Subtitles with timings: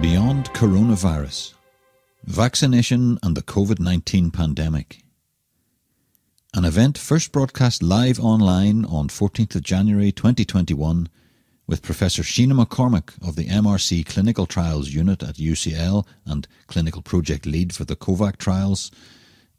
[0.00, 1.54] Beyond Coronavirus
[2.24, 5.02] Vaccination and the COVID 19 Pandemic.
[6.54, 11.08] An event first broadcast live online on 14th of January 2021
[11.66, 17.46] with Professor Sheena McCormack of the MRC Clinical Trials Unit at UCL and Clinical Project
[17.46, 18.90] Lead for the COVAC trials,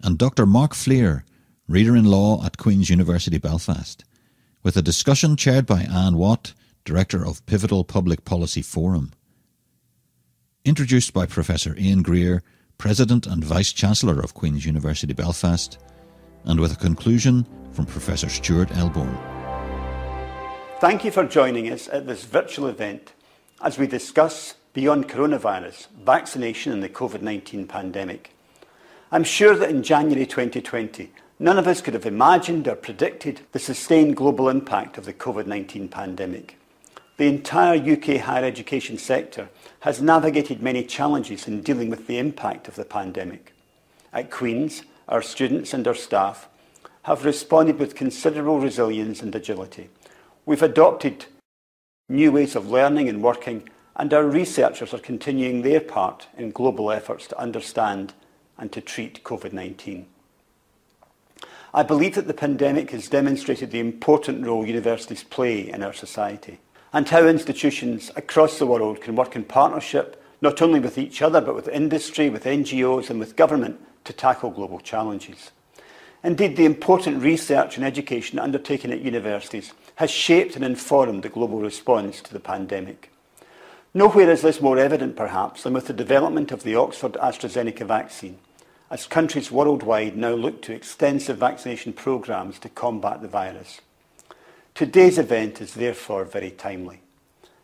[0.01, 0.45] and Dr.
[0.45, 1.25] Mark Flear,
[1.67, 4.05] Reader in Law at Queen's University Belfast,
[4.63, 6.53] with a discussion chaired by Anne Watt,
[6.85, 9.11] Director of Pivotal Public Policy Forum.
[10.67, 12.43] Introduced by Professor Ian Greer,
[12.77, 15.77] President and Vice Chancellor of Queen's University Belfast,
[16.43, 19.17] and with a conclusion from Professor Stuart Elborn.
[20.81, 23.13] Thank you for joining us at this virtual event
[23.61, 28.35] as we discuss Beyond Coronavirus, vaccination and the COVID 19 pandemic.
[29.09, 33.59] I'm sure that in January 2020, none of us could have imagined or predicted the
[33.59, 36.57] sustained global impact of the COVID 19 pandemic.
[37.17, 39.49] The entire UK higher education sector
[39.79, 43.53] has navigated many challenges in dealing with the impact of the pandemic.
[44.13, 46.47] At Queen's, our students and our staff
[47.03, 49.89] have responded with considerable resilience and agility.
[50.45, 51.25] We've adopted
[52.07, 56.91] new ways of learning and working, and our researchers are continuing their part in global
[56.91, 58.13] efforts to understand
[58.59, 60.05] and to treat COVID 19.
[61.73, 66.59] I believe that the pandemic has demonstrated the important role universities play in our society
[66.93, 71.41] and how institutions across the world can work in partnership not only with each other
[71.41, 75.51] but with industry, with NGOs and with government to tackle global challenges.
[76.23, 81.59] Indeed, the important research and education undertaken at universities has shaped and informed the global
[81.59, 83.11] response to the pandemic.
[83.93, 88.37] Nowhere is this more evident, perhaps, than with the development of the Oxford AstraZeneca vaccine,
[88.91, 93.81] as countries worldwide now look to extensive vaccination programmes to combat the virus.
[94.77, 97.01] Today's event is therefore very timely.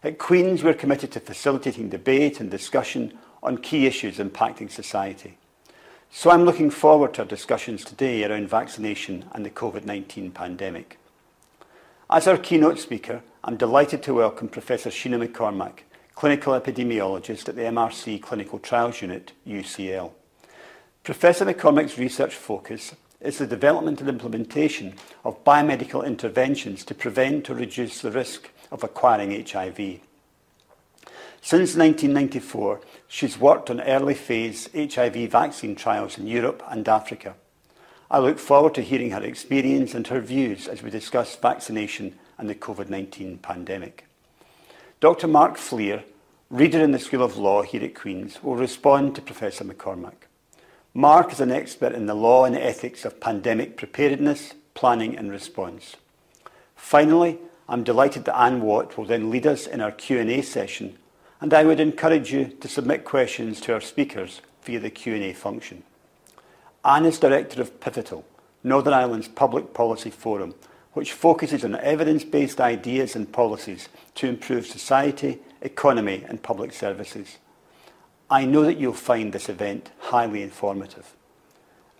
[0.03, 5.37] At Queen's, we're committed to facilitating debate and discussion on key issues impacting society.
[6.09, 10.97] So I'm looking forward to our discussions today around vaccination and the COVID-19 pandemic.
[12.09, 15.81] As our keynote speaker, I'm delighted to welcome Professor Sheena McCormack,
[16.15, 20.13] clinical epidemiologist at the MRC Clinical Trials Unit, UCL.
[21.03, 27.55] Professor McCormack's research focus is the development and implementation of biomedical interventions to prevent or
[27.55, 29.99] reduce the risk of acquiring HIV.
[31.41, 37.35] Since 1994, she's worked on early phase HIV vaccine trials in Europe and Africa.
[38.11, 42.49] I look forward to hearing her experience and her views as we discuss vaccination and
[42.49, 44.05] the COVID 19 pandemic.
[44.99, 45.27] Dr.
[45.27, 46.03] Mark Flear,
[46.49, 50.27] reader in the School of Law here at Queen's, will respond to Professor McCormack.
[50.95, 55.95] Mark is an expert in the law and ethics of pandemic preparedness, planning and response.
[56.75, 60.99] Finally, I'm delighted that Anne Watt will then lead us in our Q&A session,
[61.41, 65.81] and I would encourage you to submit questions to our speakers via the Q&A function.
[66.85, 68.23] Anne is Director of Pivotal,
[68.63, 70.53] Northern Ireland's public policy forum,
[70.91, 77.39] which focuses on evidence-based ideas and policies to improve society, economy and public services.
[78.33, 81.13] I know that you'll find this event highly informative.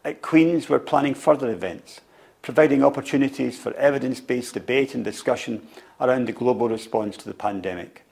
[0.03, 2.01] At Queen's, we're planning further events,
[2.41, 5.67] providing opportunities for evidence-based debate and discussion
[6.01, 8.03] around the global response to the pandemic.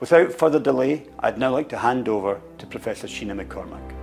[0.00, 3.94] Without further delay, I'd now like to hand over to Professor Sheena McCormack.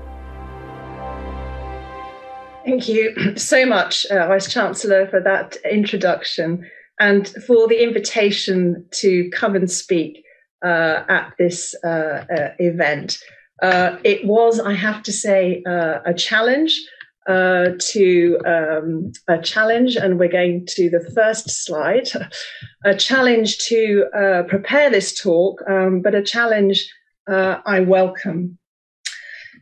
[2.64, 6.66] Thank you so much, uh, Vice Chancellor, for that introduction
[6.98, 10.24] and for the invitation to come and speak
[10.64, 13.18] at this uh, uh, event.
[14.04, 16.80] it was, I have to say, a challenge.
[17.28, 22.08] Uh, to um, a challenge, and we're going to the first slide.
[22.86, 26.90] a challenge to uh, prepare this talk, um, but a challenge
[27.28, 28.58] uh, I welcome.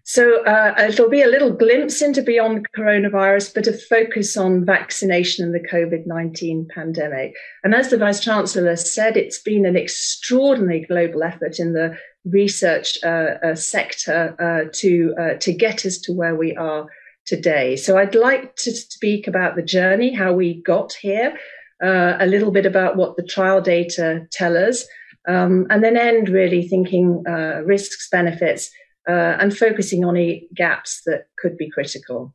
[0.08, 5.44] So uh, it'll be a little glimpse into beyond coronavirus, but a focus on vaccination
[5.44, 7.34] and the COVID-19 pandemic.
[7.64, 13.00] And as the Vice Chancellor said, it's been an extraordinary global effort in the research
[13.04, 16.88] uh, uh, sector uh, to uh, to get us to where we are
[17.26, 17.76] today.
[17.76, 21.36] So I'd like to speak about the journey, how we got here,
[21.84, 24.86] uh, a little bit about what the trial data tell us,
[25.28, 27.24] um, and then end really thinking
[27.66, 28.70] risks, benefits
[29.08, 32.34] uh, and focusing on any gaps that could be critical.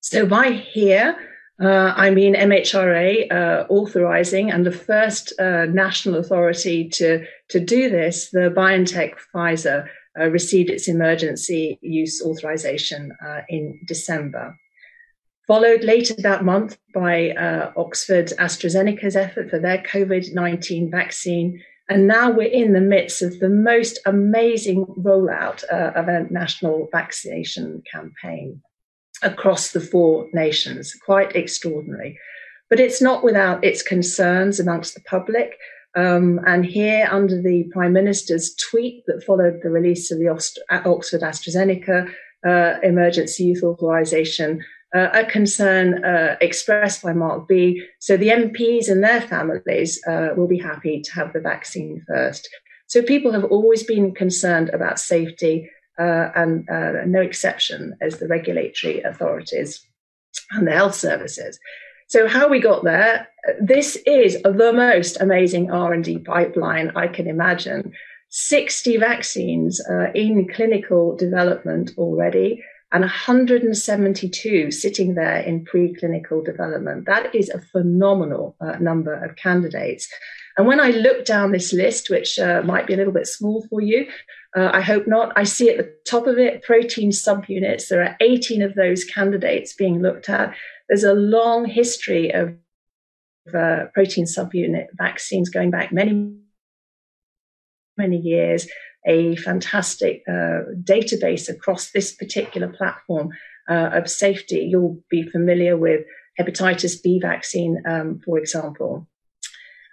[0.00, 1.16] So by here,
[1.60, 7.90] uh, I mean MHRA uh, authorizing and the first uh, national authority to, to do
[7.90, 9.88] this, the BioNTech Pfizer
[10.18, 14.56] uh, received its emergency use authorization uh, in December.
[15.48, 17.30] Followed later that month by
[17.74, 23.38] Oxford AstraZeneca's effort for their COVID 19 vaccine And now we're in the midst of
[23.38, 28.62] the most amazing rollout uh, of a national vaccination campaign
[29.22, 30.94] across the four nations.
[30.94, 32.18] Quite extraordinary.
[32.68, 35.56] But it's not without its concerns amongst the public.
[35.96, 41.22] Um, and here, under the Prime Minister's tweet that followed the release of the Oxford
[41.22, 42.12] AstraZeneca
[42.46, 44.62] uh, emergency use authorization,
[44.94, 47.82] uh, a concern uh, expressed by Mark B.
[47.98, 52.48] So the MPs and their families uh, will be happy to have the vaccine first.
[52.86, 58.28] So people have always been concerned about safety, uh, and uh, no exception as the
[58.28, 59.84] regulatory authorities
[60.52, 61.58] and the health services.
[62.06, 63.28] So how we got there,
[63.60, 67.92] this is the most amazing R&D pipeline I can imagine.
[68.30, 77.04] 60 vaccines uh, in clinical development already and 172 sitting there in preclinical development.
[77.04, 80.08] That is a phenomenal uh, number of candidates.
[80.56, 83.66] And when I look down this list, which uh, might be a little bit small
[83.68, 84.06] for you,
[84.56, 87.88] uh, I hope not, I see at the top of it protein subunits.
[87.88, 90.54] There are 18 of those candidates being looked at.
[90.88, 92.56] There's a long history of
[93.54, 96.34] uh, protein subunit vaccines going back many,
[97.96, 98.66] many years,
[99.08, 103.30] a fantastic uh, database across this particular platform
[103.68, 104.68] uh, of safety.
[104.70, 106.04] You'll be familiar with
[106.38, 109.08] hepatitis B vaccine, um, for example.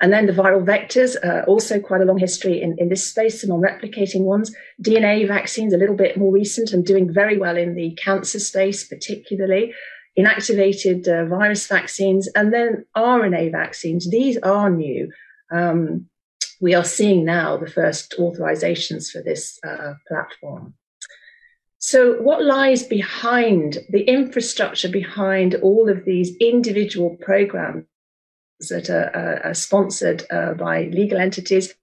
[0.02, 3.42] And then the viral vectors, uh, also quite a long history in, in this space,
[3.42, 4.54] some non-replicating ones.
[4.84, 8.86] DNA vaccines, a little bit more recent and doing very well in the cancer space,
[8.86, 9.74] particularly
[10.20, 14.10] inactivated uh, virus vaccines, and then RNA vaccines.
[14.10, 15.10] These are new.
[15.52, 16.08] Um,
[16.62, 20.74] we are seeing now the first authorizations for this uh, platform.
[21.78, 27.86] So, what lies behind the infrastructure behind all of these individual programs
[28.70, 31.74] that are, are sponsored uh, by legal entities?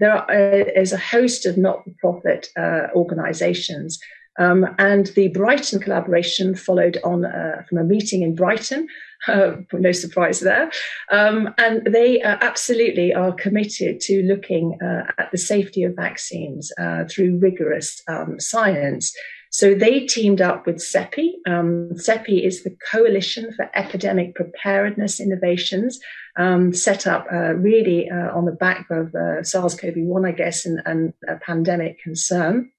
[0.00, 3.98] There are, uh, is a host of not for profit uh, organizations
[4.38, 8.88] um, and the Brighton collaboration followed on uh, from a meeting in Brighton.
[9.28, 10.70] Uh, no surprise there.
[11.10, 16.70] Um, and they uh, absolutely are committed to looking uh, at the safety of vaccines
[16.78, 19.12] uh, through rigorous um, science.
[19.50, 21.30] So they teamed up with CEPI.
[21.48, 25.98] Um, CEPI is the Coalition for Epidemic Preparedness Innovations,
[26.36, 29.12] um, set up uh, really on the back of
[29.44, 32.70] SARS-CoV-1, I guess, and, and a pandemic concern.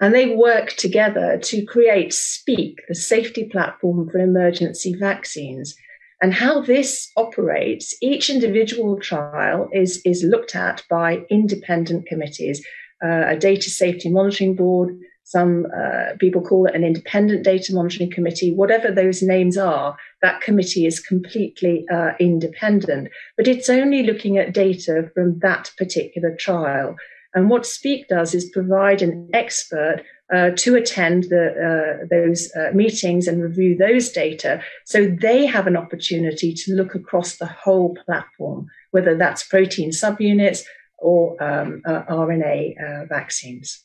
[0.00, 5.74] And they work together to create SPEAC, the safety platform for emergency vaccines.
[6.22, 12.64] And how this operates, each individual trial is, is looked at by independent committees,
[13.04, 14.96] uh, a data safety monitoring board,
[15.28, 20.40] some uh, people call it an independent data monitoring committee, whatever those names are, that
[20.40, 23.08] committee is completely uh, independent.
[23.36, 26.96] But it's only looking at data from that particular trial.
[27.34, 30.02] And what SPEAC does is provide an expert
[30.32, 35.66] uh, to attend the, uh, those uh, meetings and review those data so they have
[35.66, 40.64] an opportunity to look across the whole platform, whether that's protein subunits
[40.98, 43.84] or um, uh, RNA uh, vaccines.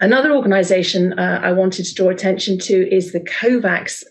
[0.00, 4.02] Another organization uh, I wanted to draw attention to is the COVAX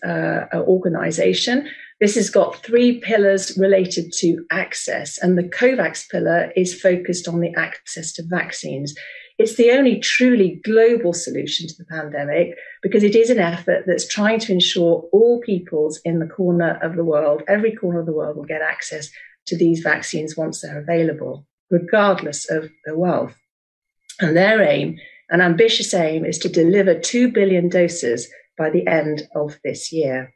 [0.54, 1.68] organization.
[2.02, 7.38] This has got three pillars related to access, and the COVAX pillar is focused on
[7.38, 8.92] the access to vaccines.
[9.38, 14.08] It's the only truly global solution to the pandemic because it is an effort that's
[14.08, 18.12] trying to ensure all peoples in the corner of the world, every corner of the
[18.12, 19.08] world, will get access
[19.46, 23.36] to these vaccines once they're available, regardless of their wealth.
[24.20, 24.98] And their aim,
[25.30, 28.28] an ambitious aim, is to deliver 2 billion doses
[28.58, 30.32] by the end of this year.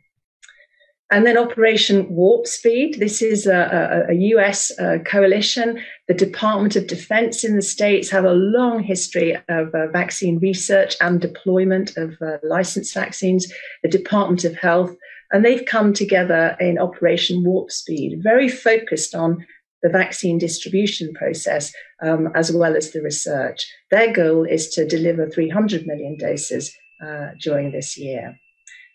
[1.11, 2.99] And then Operation Warp Speed.
[2.99, 5.81] This is a, a, a US uh, coalition.
[6.09, 10.97] The Department of Defense in the States have a long history of uh, vaccine research
[11.01, 13.53] and deployment of uh, licensed vaccines.
[13.85, 14.97] The Department of Health,
[15.31, 19.47] and they've come together in Operation Warp Speed, very focused on
[19.83, 21.73] the vaccine distribution process
[22.03, 23.65] um, as well as the research.
[23.93, 28.37] Their goal is to deliver 300 million doses uh, during this year.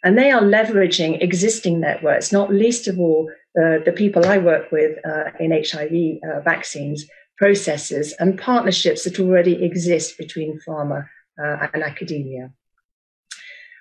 [0.04, 4.72] And they are leveraging existing networks, not least of all uh, the people I work
[4.72, 7.06] with uh, in HIV uh, vaccines,
[7.38, 11.08] processes, and partnerships that already exist between pharma
[11.42, 12.52] uh, and academia.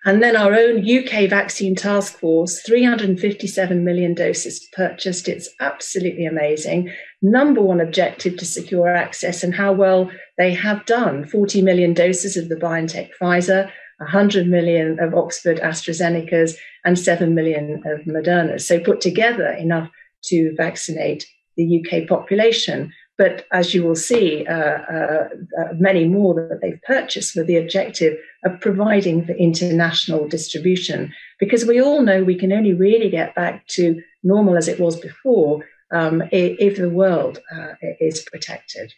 [0.05, 5.29] And then our own UK vaccine task force, 357 million doses purchased.
[5.29, 6.91] It's absolutely amazing.
[7.21, 12.39] Number one objective to secure access and how well they have done 40 million doses
[12.39, 13.71] of the BioNTech Pfizer,
[14.01, 18.67] 100 million of Oxford AstraZeneca's and 7 million of Moderna's.
[18.67, 19.91] So put together enough
[20.25, 21.27] to vaccinate
[21.57, 22.93] the UK population.
[23.21, 25.29] but as you will see, uh, uh,
[25.61, 28.17] uh, many more that they've purchased with the objective
[28.47, 31.13] of providing for international distribution.
[31.39, 34.99] Because we all know we can only really get back to normal as it was
[34.99, 38.95] before um, if the world uh, is protected.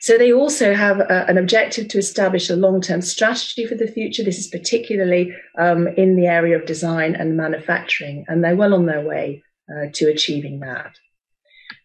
[0.00, 4.22] So they also have a, an objective to establish a long-term strategy for the future.
[4.22, 8.86] This is particularly um, in the area of design and manufacturing, and they're well on
[8.86, 10.96] their way uh, to achieving that.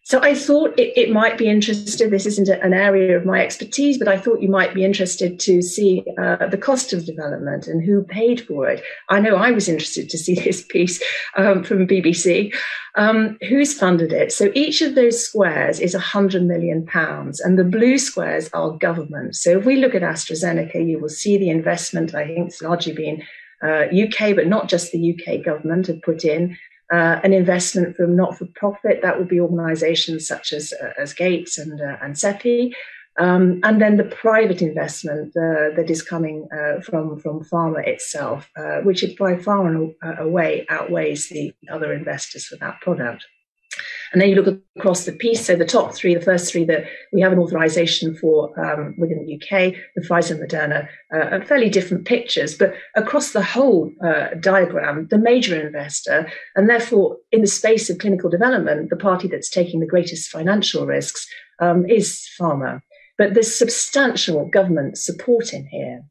[0.06, 2.10] So I thought it, it, might be interested.
[2.10, 5.62] This isn't an area of my expertise, but I thought you might be interested to
[5.62, 8.82] see uh, the cost of development and who paid for it.
[9.08, 11.02] I know I was interested to see this piece
[11.38, 12.54] um, from BBC.
[12.96, 14.30] Um, who's funded it?
[14.30, 19.36] So each of those squares is 100 million pounds, and the blue squares are government.
[19.36, 22.14] So if we look at AstraZeneca, you will see the investment.
[22.14, 23.22] I think it's largely been
[23.62, 26.58] uh, UK, but not just the UK government have put in
[26.92, 29.00] uh, an investment from not-for-profit.
[29.02, 32.72] That would be organisations such as uh, as Gates and uh, and CEPI,
[33.18, 38.50] um, and then the private investment uh, that is coming uh, from from pharma itself,
[38.56, 43.24] uh, which by far and away outweighs the other investors for that product.
[44.14, 45.44] And then you look across the piece.
[45.44, 49.26] So the top three, the first three that we have an authorization for um, within
[49.26, 52.56] the UK, the Pfizer and Moderna, uh, are fairly different pictures.
[52.56, 57.98] But across the whole uh, diagram, the major investor, and therefore in the space of
[57.98, 61.26] clinical development, the party that's taking the greatest financial risks
[61.58, 62.82] um, is pharma.
[63.18, 66.04] But there's substantial government support in here.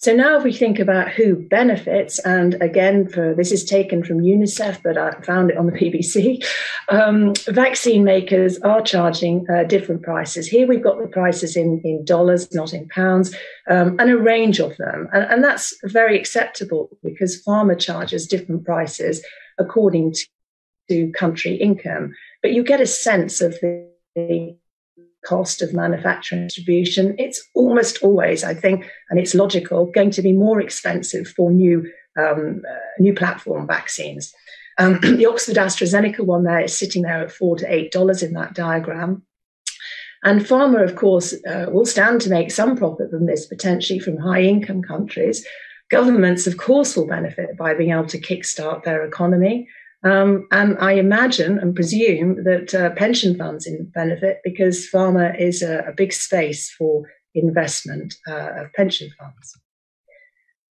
[0.00, 4.20] So now if we think about who benefits, and again, for this is taken from
[4.20, 6.42] UNICEF, but I found it on the BBC,
[6.88, 10.48] um, vaccine makers are charging uh, different prices.
[10.48, 13.34] Here we've got the prices in, in dollars, not in pounds,
[13.68, 15.06] um, and a range of them.
[15.12, 19.22] And, and that's very acceptable because pharma charges different prices
[19.58, 20.26] according to,
[20.88, 22.14] to country income.
[22.40, 24.56] But you get a sense of the, the
[25.24, 30.32] cost of manufacturing distribution, it's almost always, I think, and it's logical, going to be
[30.32, 34.34] more expensive for new um, uh, new platform vaccines.
[34.78, 38.32] Um, the Oxford AstraZeneca one there is sitting there at four to eight dollars in
[38.34, 39.22] that diagram.
[40.22, 44.18] And pharma, of course, uh, will stand to make some profit from this, potentially from
[44.18, 45.46] high income countries.
[45.90, 49.66] Governments, of course, will benefit by being able to kickstart their economy.
[50.02, 55.80] Um, and I imagine and presume that uh, pension funds benefit because pharma is a,
[55.80, 57.04] a big space for
[57.34, 59.58] investment uh, of pension funds.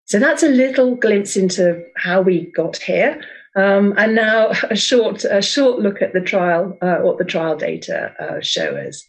[0.06, 3.20] So that's a little glimpse into how we got here.
[3.54, 7.56] Um, and now a short, a short look at the trial, uh, what the trial
[7.56, 9.04] data uh, show us.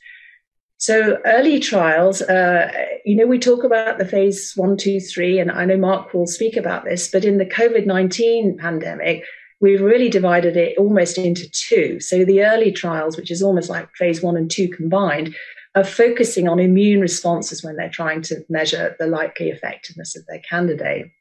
[0.78, 2.72] So early trials, uh,
[3.06, 6.28] you know, we talk about the phase one, two, three, and I know Mark will
[6.28, 9.24] speak about this, but in the COVID 19 pandemic,
[9.62, 12.00] we've really divided it almost into two.
[12.00, 15.36] So the early trials, which is almost like phase one and two combined,
[15.76, 20.42] are focusing on immune responses when they're trying to measure the likely effectiveness of their
[20.50, 21.12] candidate.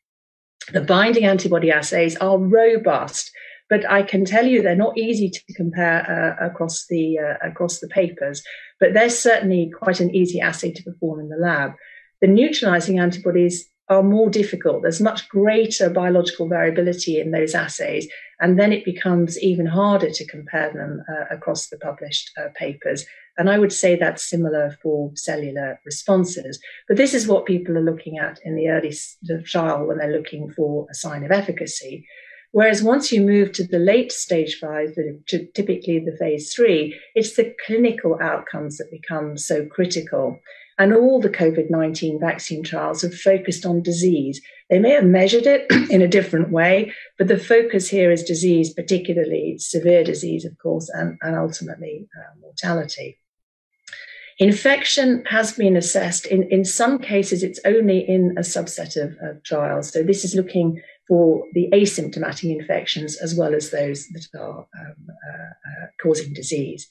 [0.73, 3.31] The binding antibody assays are robust,
[3.69, 7.81] but I can tell you they're not easy to compare uh, across the uh, across
[7.81, 8.43] the papers.
[8.81, 11.73] But they're certainly quite an easy assay to perform in the lab.
[12.21, 14.83] The neutralizing antibodies are more difficult.
[14.83, 18.09] There's much greater biological variability in those assays,
[18.41, 23.07] and then it becomes even harder to compare them uh, across the published uh, papers.
[23.39, 26.61] And I would say that's similar for cellular responses.
[26.89, 28.93] But this is what people are looking at in the early
[29.45, 32.05] trial when they're looking for a sign of efficacy.
[32.51, 34.89] Whereas once you move to the late stage five,
[35.27, 40.41] typically the phase three, it's the clinical outcomes that become so critical.
[40.79, 44.41] And all the COVID 19 vaccine trials have focused on disease.
[44.71, 48.73] They may have measured it in a different way, but the focus here is disease,
[48.73, 53.19] particularly severe disease, of course, and, and ultimately uh, mortality.
[54.39, 56.25] Infection has been assessed.
[56.27, 59.93] In, in some cases, it's only in a subset of, of trials.
[59.93, 65.07] So this is looking for the asymptomatic infections as well as those that are um,
[65.11, 66.89] uh, uh, causing disease.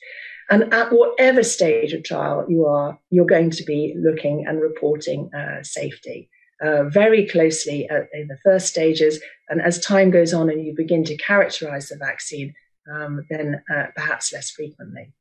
[0.49, 5.29] And at whatever stage of trial you are, you're going to be looking and reporting
[5.33, 6.29] uh, safety.
[6.59, 9.21] Uh, very closely at, in the first stages.
[9.47, 12.55] And as time goes on and you begin to characterize the vaccine,
[12.91, 15.13] um, then uh, perhaps less frequently.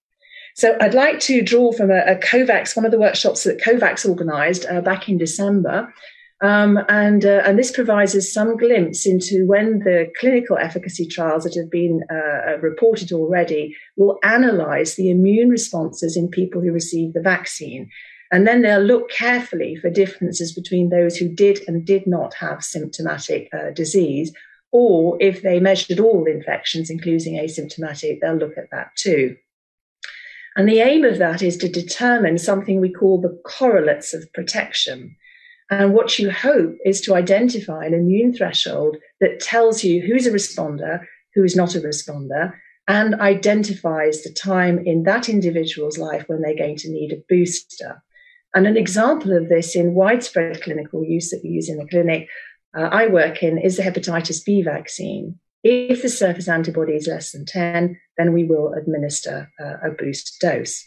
[0.55, 4.09] So I'd like to draw from a, a COVAX, one of the workshops that COVAX
[4.09, 5.93] organized uh, back in December,
[6.43, 11.45] um, and, uh, and this provides us some glimpse into when the clinical efficacy trials
[11.45, 16.73] that have been uh, uh, reported already will analyze the immune responses in people who
[16.73, 17.89] receive the vaccine.
[18.33, 22.63] And then they'll look carefully for differences between those who did and did not have
[22.63, 24.33] symptomatic uh, disease.
[24.73, 29.37] Or if they measured all infections, including asymptomatic, they'll look at that too.
[30.57, 35.17] And the aim of that is to determine something we call the correlates of protection.
[35.71, 40.31] And what you hope is to identify an immune threshold that tells you who's a
[40.31, 41.05] responder,
[41.35, 42.53] who is not a responder,
[42.89, 48.03] and identifies the time in that individual's life when they're going to need a booster.
[48.55, 52.29] And an example of this in widespread clinical use that we use in the clinic
[52.77, 55.39] uh, I work in is the hepatitis B vaccine.
[55.65, 60.39] If the surface antibody is less than 10, then we will administer uh, a boost
[60.41, 60.87] dose.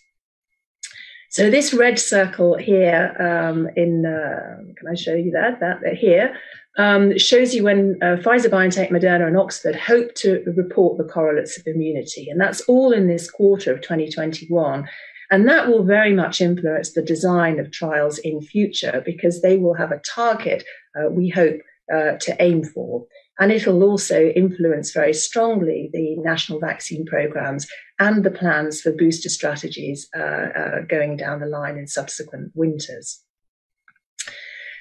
[1.29, 5.59] So this red circle here um, in, uh, can I show you that?
[5.59, 6.35] That here
[6.79, 11.57] um, shows you when uh, Pfizer, BioNTech, Moderna, and Oxford hope to report the correlates
[11.57, 12.29] of immunity.
[12.29, 14.87] And that's all in this quarter of 2021.
[15.29, 19.75] And that will very much influence the design of trials in future because they will
[19.75, 20.63] have a target,
[20.99, 21.59] uh, we hope,
[21.93, 23.05] uh, to aim for.
[23.39, 27.67] And it'll also influence very strongly the national vaccine programs
[27.97, 33.23] and the plans for booster strategies uh, uh, going down the line in subsequent winters.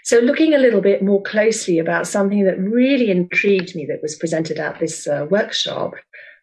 [0.04, 4.16] So, looking a little bit more closely about something that really intrigued me that was
[4.16, 5.94] presented at this uh, workshop,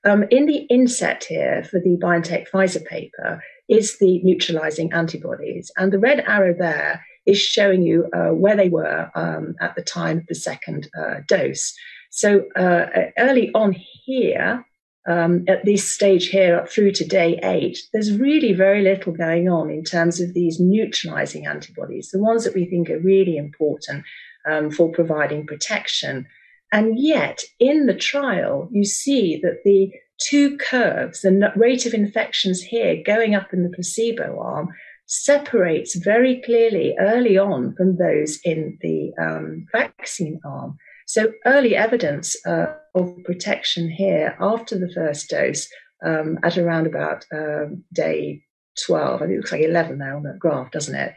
[0.05, 5.72] um, in the inset here for the BioNTech Pfizer paper is the neutralizing antibodies.
[5.77, 9.81] And the red arrow there is showing you uh, where they were um, at the
[9.81, 11.74] time of the second uh, dose.
[12.15, 12.86] So uh,
[13.17, 14.65] early on here,
[15.05, 19.50] um, at this stage here up through to day eight, there's really very little going
[19.50, 24.05] on in terms of these neutralizing antibodies, the ones that we think are really important
[24.50, 26.25] um, for providing protection.
[26.72, 32.62] And yet, in the trial, you see that the two curves, the rate of infections
[32.62, 34.69] here going up in the placebo arm,
[35.05, 40.77] separates very clearly early on from those in the um, vaccine arm.
[41.05, 45.67] So early evidence uh, of protection here after the first dose
[46.03, 48.43] um, at around about um, day
[48.85, 49.21] 12.
[49.21, 51.13] I think it looks like 11 now on that graph, doesn't it?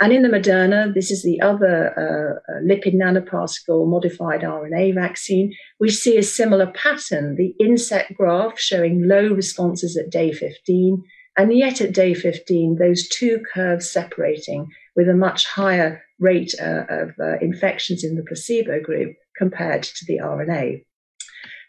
[0.00, 5.54] And in the Moderna, this is the other uh, uh lipid nanoparticle modified RNA vaccine.
[5.80, 11.02] We see a similar pattern, the inset graph showing low responses at day 15,
[11.38, 16.84] and yet at day 15, those two curves separating with a much higher rate uh,
[16.88, 20.84] of uh, infections in the placebo group compared to the RNA.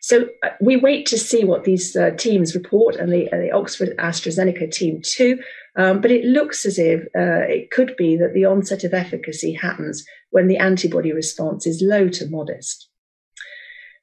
[0.01, 3.51] So uh, we wait to see what these uh, teams report, and the, uh, the,
[3.51, 5.39] Oxford AstraZeneca team too.
[5.75, 9.53] Um, but it looks as if uh, it could be that the onset of efficacy
[9.53, 12.89] happens when the antibody response is low to modest.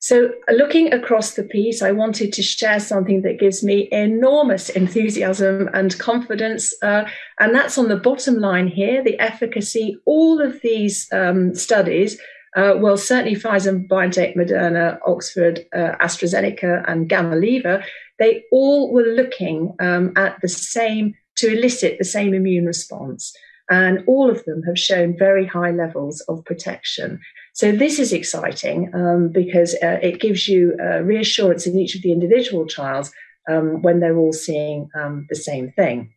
[0.01, 5.71] So, looking across the piece, I wanted to share something that gives me enormous enthusiasm
[5.73, 6.75] and confidence.
[6.83, 7.05] Uh,
[7.41, 9.97] and that's on the bottom line here the efficacy.
[10.05, 12.21] All of these um, studies,
[12.57, 17.85] uh, well, certainly Pfizer, BioNTech, Moderna, Oxford, uh, AstraZeneca, and Gamaleya,
[18.19, 23.35] they all were looking um, at the same to elicit the same immune response.
[23.71, 27.19] And all of them have shown very high levels of protection.
[27.55, 32.03] So this is exciting um, because uh, it gives you uh, reassurance in each of
[32.03, 33.11] the individual trials
[33.49, 36.13] um, when they're all seeing um, the same thing.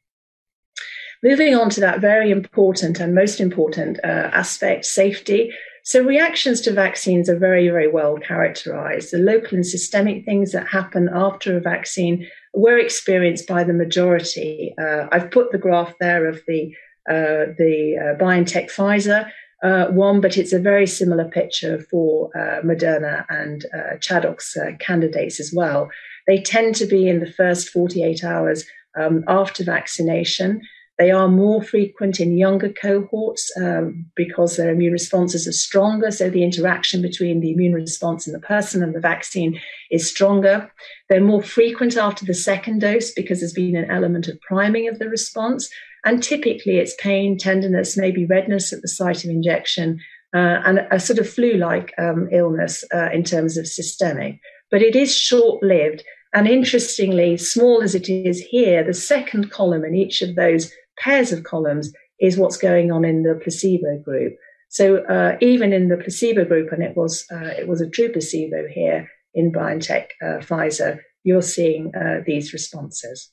[1.24, 5.52] Moving on to that very important and most important uh, aspect, safety.
[5.88, 9.14] So reactions to vaccines are very, very well characterized.
[9.14, 14.76] The local and systemic things that happen after a vaccine were experienced by the majority.
[14.78, 16.74] Uh, I've put the graph there of the
[17.10, 19.32] uh, the uh, BioNTech Pfizer
[19.64, 25.40] uh, one, but it's a very similar picture for uh, Moderna and uh, uh, candidates
[25.40, 25.90] as well.
[26.28, 28.66] They tend to be in the first 48 hours
[29.00, 30.64] um, after vaccination.
[30.98, 36.10] They are more frequent in younger cohorts um, because their immune responses are stronger.
[36.10, 39.60] So the interaction between the immune response in the person and the vaccine
[39.92, 40.72] is stronger.
[41.08, 44.98] They're more frequent after the second dose because there's been an element of priming of
[44.98, 45.70] the response.
[46.04, 50.00] And typically it's pain, tenderness, maybe redness at the site of injection,
[50.34, 54.40] uh, and a sort of flu like um, illness uh, in terms of systemic.
[54.72, 56.04] But it is short lived.
[56.34, 61.32] And interestingly, small as it is here, the second column in each of those pairs
[61.32, 64.36] of columns is what's going on in the placebo group.
[64.70, 68.12] So uh, even in the placebo group, and it was uh, it was a true
[68.12, 73.30] placebo here in BioNTech uh, Pfizer, you're seeing uh, these responses.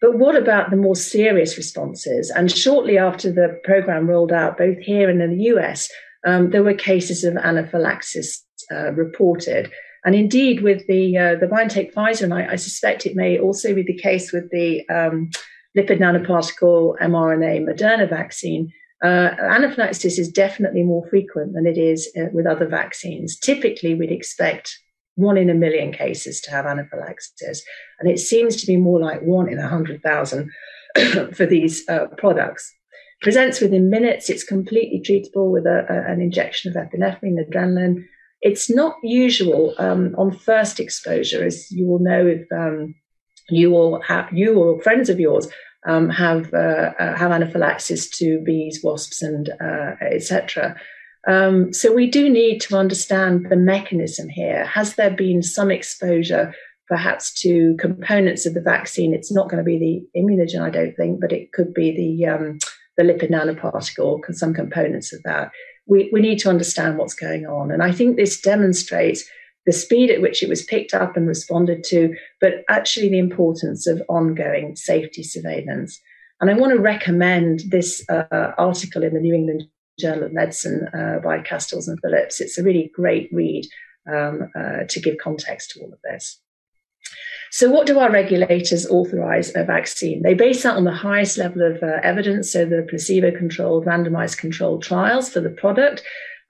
[0.00, 2.30] But what about the more serious responses?
[2.30, 5.88] And shortly after the program rolled out, both here and in the US,
[6.26, 9.70] um, there were cases of anaphylaxis uh, reported.
[10.04, 13.72] And indeed, with the uh, the BioNTech Pfizer, and I, I, suspect it may also
[13.72, 15.30] be the case with the um,
[15.76, 22.26] lipid nanoparticle mRNA Moderna vaccine, uh, anaphylaxis is definitely more frequent than it is uh,
[22.32, 23.36] with other vaccines.
[23.38, 24.78] Typically, we'd expect
[25.16, 27.62] one in a million cases to have anaphylaxis.
[27.98, 30.50] And it seems to be more like one in a 100,000
[31.34, 32.72] for these uh, products.
[33.20, 34.30] Presents within minutes.
[34.30, 38.04] It's completely treatable with a, a, an injection of epinephrine, adrenaline.
[38.40, 42.94] It's not usual um, on first exposure, as you will know if um,
[43.52, 45.48] you or have, you or friends of yours
[45.86, 50.76] um, have uh, uh, have anaphylaxis to bees, wasps, and uh, etc.
[51.26, 54.64] Um, so we do need to understand the mechanism here.
[54.66, 56.54] Has there been some exposure,
[56.88, 59.14] perhaps to components of the vaccine?
[59.14, 62.26] It's not going to be the immunogen, I don't think, but it could be the
[62.28, 62.58] um,
[62.96, 65.50] the lipid nanoparticle, some components of that.
[65.86, 69.24] We, we need to understand what's going on, and I think this demonstrates
[69.66, 73.86] the speed at which it was picked up and responded to, but actually the importance
[73.86, 76.00] of ongoing safety surveillance.
[76.40, 79.64] And I want to recommend this uh, article in the New England
[79.98, 82.40] Journal of Medicine uh, by Castells and Phillips.
[82.40, 83.66] It's a really great read
[84.12, 86.40] um, uh, to give context to all of this.
[87.50, 90.22] So, what do our regulators authorize a vaccine?
[90.22, 94.38] They base that on the highest level of uh, evidence, so the placebo controlled, randomized
[94.38, 96.02] controlled trials for the product.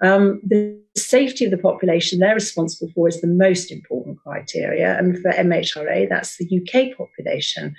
[0.02, 4.98] Um, the safety of the population they're responsible for is the most important criteria.
[4.98, 7.74] And for MHRA, that's the UK population.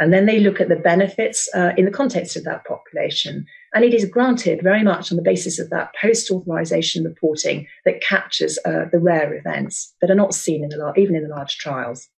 [0.00, 3.46] And then they look at the benefits uh, in the context of that population.
[3.74, 8.02] And it is granted very much on the basis of that post authorization reporting that
[8.02, 11.58] captures uh, the rare events that are not seen in the, even in the large
[11.58, 12.08] trials.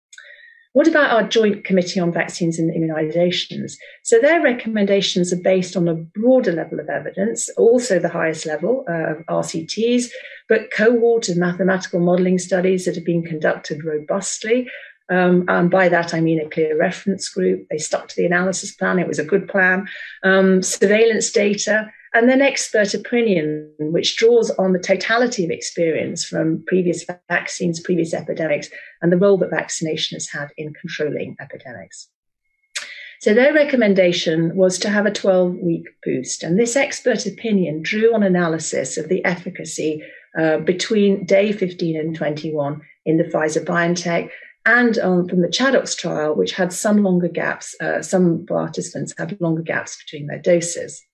[0.77, 3.79] What about our Joint Committee on Vaccines and Immunisations?
[4.03, 8.85] So their recommendations are based on a broader level of evidence, also the highest level
[8.87, 10.11] of RCTs,
[10.51, 14.69] but cohort and mathematical modelling studies that have been conducted robustly.
[15.09, 17.67] Um, and by that, I mean a clear reference group.
[17.71, 18.99] They stuck to the analysis plan.
[18.99, 19.89] It was a good plan.
[20.25, 26.65] Um, surveillance data, and then expert opinion, which draws on the totality of experience from
[26.67, 28.71] previous vaccines, previous epidemics,
[29.03, 32.09] and the role that vaccination has had in controlling epidemics.
[33.21, 36.43] So their recommendation was to have a 12 week boost.
[36.43, 40.03] And this expert opinion drew on analysis of the efficacy
[40.39, 44.31] uh, between day 15 and 21 in the Pfizer BioNTech
[44.65, 49.39] and um, from the ChAdOx trial, which had some longer gaps, uh, some participants had
[49.39, 51.05] longer gaps between their doses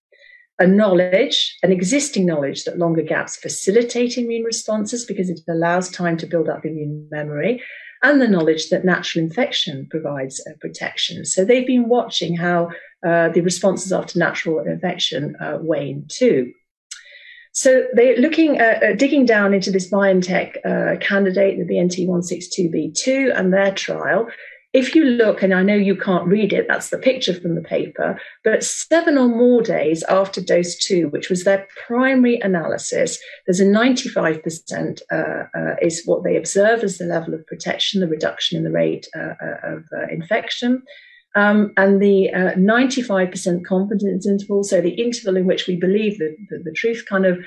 [0.58, 6.16] a knowledge, an existing knowledge that longer gaps facilitate immune responses because it allows time
[6.18, 7.62] to build up immune memory,
[8.02, 11.24] and the knowledge that natural infection provides uh, protection.
[11.24, 12.70] So they've been watching how
[13.06, 16.52] uh, the responses after natural infection uh, wane too.
[17.52, 23.52] So they're looking at uh, digging down into this BioNTech uh, candidate, the BNT162b2, and
[23.52, 24.28] their trial
[24.72, 27.60] if you look, and I know you can't read it, that's the picture from the
[27.60, 33.60] paper, but seven or more days after dose two, which was their primary analysis, there's
[33.60, 38.56] a 95% uh, uh, is what they observe as the level of protection, the reduction
[38.56, 40.82] in the rate uh, uh of uh, infection.
[41.34, 46.36] Um, and the 95% uh, confidence interval, so the interval in which we believe that
[46.50, 47.38] the, the truth kind of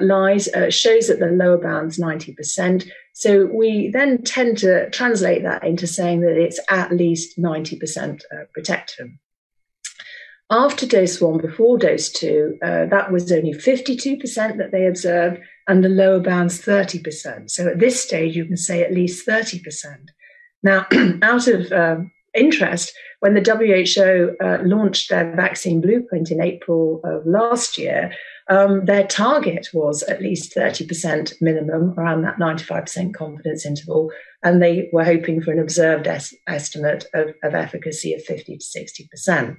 [0.00, 2.88] lies, shows that the lower bound's 90%.
[3.12, 8.44] So we then tend to translate that into saying that it's at least 90% uh,
[8.52, 9.08] protective.
[10.50, 15.82] After dose one, before dose two, uh, that was only 52% that they observed, and
[15.82, 17.50] the lower bound's 30%.
[17.50, 20.08] So at this stage, you can say at least 30%.
[20.62, 20.86] Now,
[21.22, 27.26] out of um, interest, when the WHO uh, launched their vaccine blueprint in April of
[27.26, 28.12] last year,
[28.48, 34.10] um, their target was at least 30% minimum, around that 95% confidence interval,
[34.42, 39.08] and they were hoping for an observed es- estimate of, of, efficacy of 50 to
[39.18, 39.56] 60%.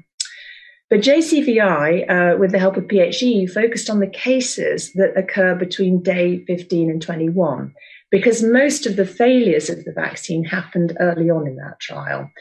[0.90, 6.02] But JCVI, uh, with the help of PHE, focused on the cases that occur between
[6.02, 7.74] day 15 and 21,
[8.10, 12.32] because most of the failures of the vaccine happened early on in that trial.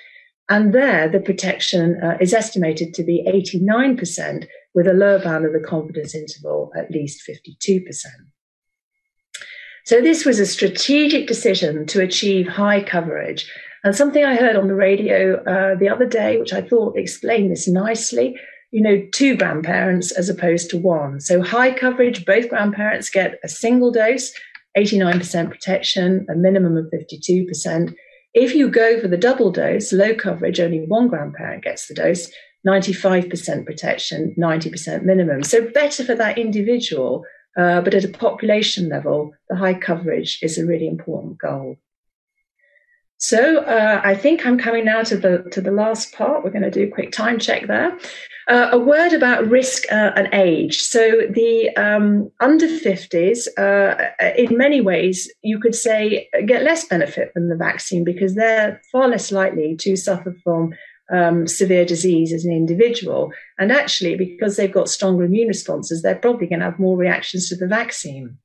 [0.48, 5.54] And there, the protection uh, is estimated to be 89%, with a lower bound of
[5.54, 7.82] the confidence interval at least 52%.
[9.86, 13.50] So this was a strategic decision to achieve high coverage.
[13.82, 17.50] And something I heard on the radio uh, the other day, which I thought explained
[17.50, 18.38] this nicely,
[18.70, 21.20] you know, two grandparents as opposed to one.
[21.20, 24.32] So high coverage, both grandparents get a single dose,
[24.76, 27.94] 89% protection, a minimum of 52%.
[28.34, 32.30] If you go for the double dose, low coverage, only one grandparent gets the dose,
[32.66, 35.42] 95% protection, 90% minimum.
[35.42, 37.24] So better for that individual,
[37.56, 41.76] uh, but at a population level, the high coverage is a really important goal.
[43.18, 46.44] So uh, I think I'm coming now to the to the last part.
[46.44, 47.96] We're going to do a quick time check there.
[48.48, 50.80] Uh, a word about risk uh, and age.
[50.80, 57.32] So, the um, under 50s, uh, in many ways, you could say get less benefit
[57.32, 60.74] from the vaccine because they're far less likely to suffer from
[61.12, 63.32] um, severe disease as an individual.
[63.58, 67.48] And actually, because they've got stronger immune responses, they're probably going to have more reactions
[67.48, 68.38] to the vaccine.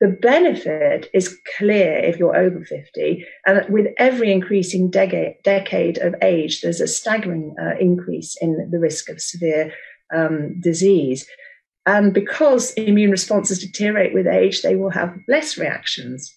[0.00, 3.26] The benefit is clear if you're over 50.
[3.46, 9.08] And with every increasing decade, of age, there's a staggering uh, increase in the risk
[9.08, 9.72] of severe
[10.14, 11.26] um, disease.
[11.84, 16.32] And because immune responses deteriorate with age, they will have less reactions.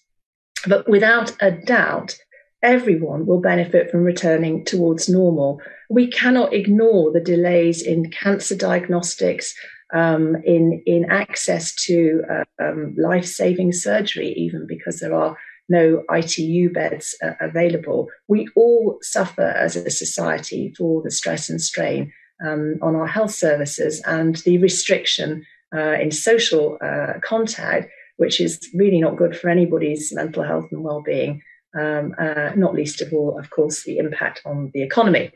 [0.66, 2.16] But without a doubt,
[2.62, 5.60] everyone will benefit from returning towards normal.
[5.90, 9.54] We cannot ignore the delays in cancer diagnostics,
[9.92, 15.36] um, in in access to uh, um, life saving surgery, even because there are
[15.68, 18.08] no ITU beds uh, available.
[18.28, 22.12] We all suffer as a society for the stress and strain
[22.44, 25.44] um, on our health services and the restriction
[25.74, 30.84] uh, in social uh, contact, which is really not good for anybody's mental health and
[30.84, 31.42] well being.
[31.78, 35.30] Um, uh, not least of all, of course, the impact on the economy.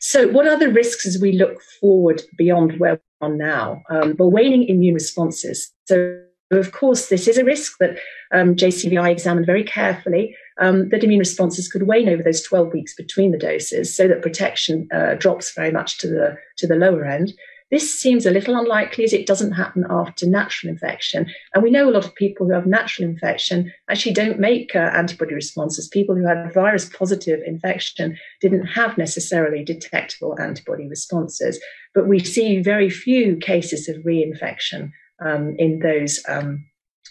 [0.00, 3.82] So, what are the risks as we look forward beyond where we're now.
[3.88, 5.70] Um, but waning immune responses.
[5.86, 7.96] So, of course, this is a risk that
[8.32, 10.36] um, JCVI examined very carefully.
[10.60, 14.20] Um, that immune responses could wane over those 12 weeks between the doses, so that
[14.20, 17.32] protection uh, drops very much to the to the lower end.
[17.72, 21.26] This seems a little unlikely as it doesn't happen after natural infection.
[21.54, 24.90] And we know a lot of people who have natural infection actually don't make uh,
[24.92, 25.88] antibody responses.
[25.88, 31.58] People who had virus positive infection didn't have necessarily detectable antibody responses.
[31.94, 34.92] But we see very few cases of reinfection
[35.24, 36.66] um, in those um,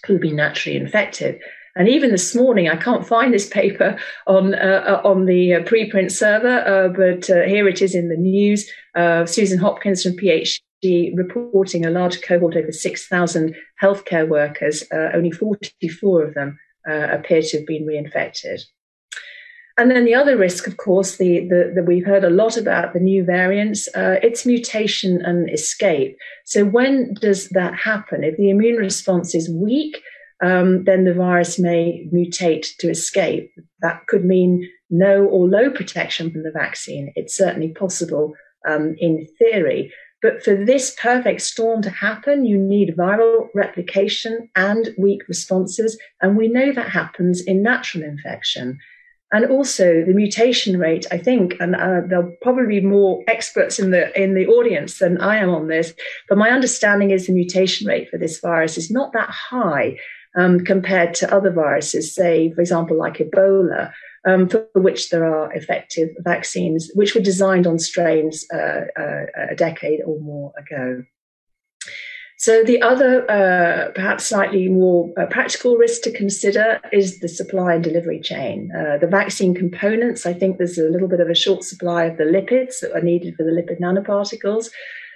[0.05, 1.41] who've been naturally infected.
[1.75, 5.59] And even this morning, I can't find this paper on uh, uh on the uh,
[5.61, 8.69] preprint server, uh, but uh, here it is in the news.
[8.95, 14.83] Uh, Susan Hopkins from PHE reporting a large cohort over 6,000 healthcare workers.
[14.91, 18.63] only 44 of them appear to have been reinfected.
[19.77, 22.93] And then the other risk, of course, the, the, the we've heard a lot about
[22.93, 26.17] the new variants, uh, it's mutation and escape.
[26.45, 28.23] So when does that happen?
[28.23, 30.01] If the immune response is weak,
[30.41, 33.51] um, then the virus may mutate to escape.
[33.81, 37.13] That could mean no or low protection from the vaccine.
[37.15, 38.33] It's certainly possible
[38.67, 39.93] um, in theory.
[40.21, 45.97] But for this perfect storm to happen, you need viral replication and weak responses.
[46.21, 48.77] And we know that happens in natural infection.
[49.33, 53.91] And also the mutation rate, I think, and uh, there'll probably be more experts in
[53.91, 55.93] the in the audience than I am on this,
[56.27, 59.95] but my understanding is the mutation rate for this virus is not that high
[60.35, 63.91] um, compared to other viruses, say, for example, like Ebola,
[64.25, 69.55] um, for which there are effective vaccines, which were designed on strains uh, uh, a
[69.55, 71.03] decade or more ago.
[72.37, 77.75] So the other, uh, perhaps slightly more uh, practical risk to consider is the supply
[77.75, 78.71] and delivery chain.
[78.75, 82.17] Uh, the vaccine components, I think there's a little bit of a short supply of
[82.17, 84.69] the lipids that are needed for the lipid nanoparticles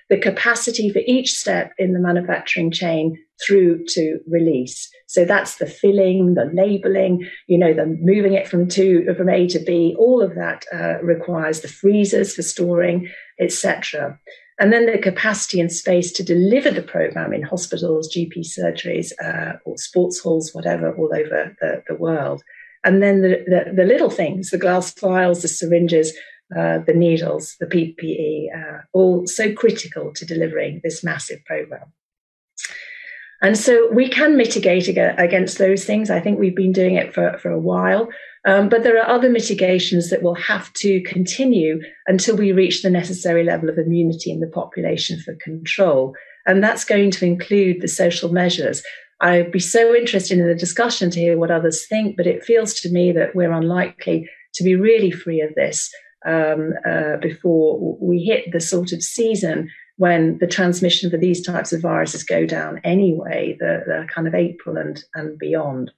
[0.10, 4.90] the capacity for each step in the manufacturing chain through to release.
[5.08, 9.48] So that's the filling, the labeling, you know, the moving it from to from A
[9.48, 9.96] to B.
[9.98, 14.20] All of that uh, requires the freezers for storing, etc.
[14.58, 19.58] And then the capacity and space to deliver the program in hospitals, GP surgeries, uh,
[19.66, 22.42] or sports halls, whatever, all over the, the world.
[22.86, 26.14] And then the, the, the little things, the glass vials, the syringes,
[26.58, 31.92] uh, the needles, the PPE, uh, all so critical to delivering this massive program.
[33.42, 36.10] And so we can mitigate against those things.
[36.10, 38.10] I think we've been doing it for, for a while.
[38.46, 42.90] Um, but there are other mitigations that will have to continue until we reach the
[42.90, 46.16] necessary level of immunity in the population for control.
[46.46, 48.84] And that's going to include the social measures.
[49.22, 52.74] I'd be so interested in the discussion to hear what others think, but it feels
[52.82, 55.90] to me that we're unlikely to be really free of this
[56.26, 61.72] um, uh, before we hit the sort of season when the transmission for these types
[61.72, 65.92] of viruses go down anyway, the, the kind of April and, and beyond.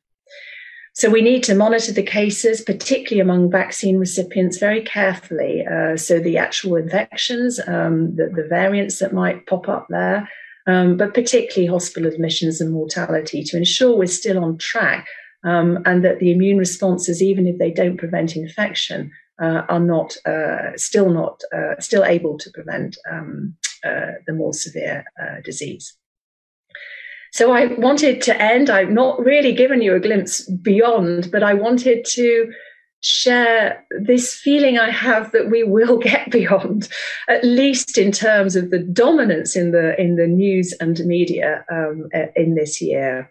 [0.94, 5.64] So we need to monitor the cases, particularly among vaccine recipients, very carefully.
[5.64, 10.28] Uh, so the actual infections, um, the, the, variants that might pop up there,
[10.66, 15.08] um, but particularly hospital admissions and mortality to ensure we're still on track
[15.44, 20.18] um, and that the immune responses, even if they don't prevent infection, uh, are not
[20.26, 25.96] uh, still not uh, still able to prevent um, the more severe uh, disease.
[27.32, 28.70] So I wanted to end.
[28.70, 32.52] I've not really given you a glimpse beyond, but I wanted to
[33.02, 36.90] share this feeling I have that we will get beyond,
[37.28, 42.10] at least in terms of the dominance in the in the news and media um,
[42.36, 43.30] in this year.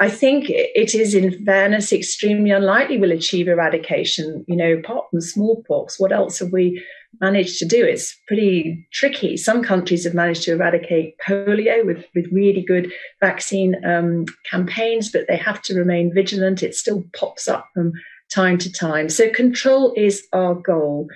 [0.00, 4.44] I think it is, in fairness, extremely unlikely we'll achieve eradication.
[4.48, 6.84] You know, apart from smallpox, what else have we
[7.20, 7.84] managed to do?
[7.84, 9.36] It's pretty tricky.
[9.36, 15.26] Some countries have managed to eradicate polio with, with really good vaccine um, campaigns, but
[15.28, 16.64] they have to remain vigilant.
[16.64, 17.92] It still pops up from
[18.32, 19.08] time to time.
[19.08, 21.06] So control is our goal.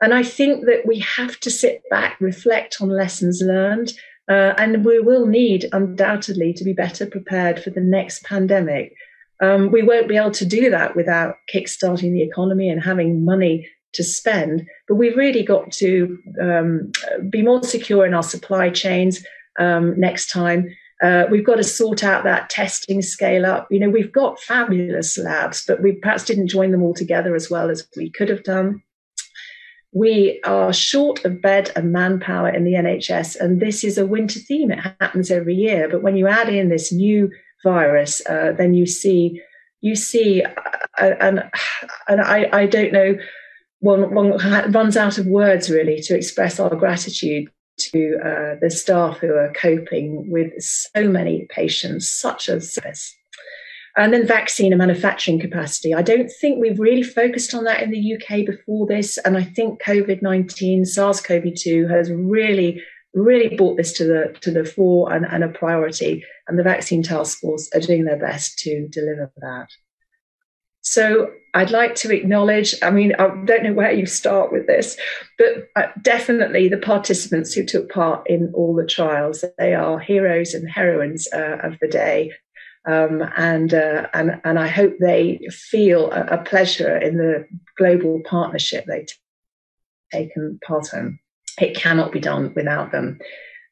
[0.00, 3.92] And I think that we have to sit back, reflect on lessons learned,
[4.28, 8.94] uh, and we will need undoubtedly to be better prepared for the next pandemic.
[9.42, 13.68] Um, we won't be able to do that without kickstarting the economy and having money
[13.92, 14.66] to spend.
[14.88, 16.92] But we've really got to um,
[17.28, 19.24] be more secure in our supply chains
[19.58, 20.74] um, next time.
[21.02, 23.66] Uh, we've got to sort out that testing scale up.
[23.70, 27.50] You know, we've got fabulous labs, but we perhaps didn't join them all together as
[27.50, 28.82] well as we could have done.
[29.94, 34.40] We are short of bed and manpower in the NHS, and this is a winter
[34.40, 34.70] theme.
[34.70, 37.30] It happens every year, but when you add in this new
[37.62, 39.40] virus, uh, then you see
[39.84, 41.44] you see, uh, and
[42.08, 43.18] and I, I don't know,
[43.80, 44.38] one, one
[44.72, 49.52] runs out of words really to express our gratitude to uh, the staff who are
[49.52, 53.14] coping with so many patients, such a service.
[53.96, 55.94] And then vaccine and manufacturing capacity.
[55.94, 59.18] I don't think we've really focused on that in the UK before this.
[59.18, 62.82] And I think COVID 19, SARS CoV 2 has really,
[63.14, 66.24] really brought this to the, to the fore and, and a priority.
[66.48, 69.68] And the vaccine task force are doing their best to deliver that.
[70.84, 74.98] So I'd like to acknowledge, I mean, I don't know where you start with this,
[75.38, 79.44] but uh, definitely the participants who took part in all the trials.
[79.56, 82.32] They are heroes and heroines uh, of the day.
[82.86, 87.46] Um, and, uh, and, and I hope they feel a, a, pleasure in the
[87.78, 89.08] global partnership they've
[90.12, 91.18] taken part in.
[91.58, 93.18] It cannot be done without them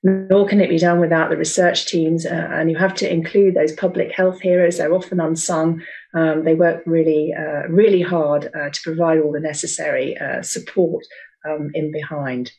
[0.02, 2.26] nor can it be done without the research teams.
[2.26, 4.78] Uh, and you have to include those public health heroes.
[4.78, 5.82] They're often unsung.
[6.14, 11.04] Um, they work really, uh, really hard uh, to provide all the necessary uh, support
[11.48, 12.50] um, in behind.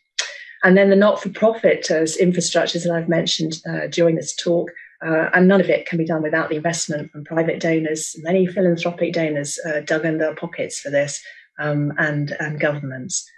[0.63, 4.71] And then the not-for-profit uh, infrastructures that I've mentioned uh, during this talk,
[5.03, 8.15] and none of it can be done without the investment from private donors.
[8.19, 11.21] Many philanthropic donors dug in their pockets for this,
[11.59, 13.29] um, and and governments.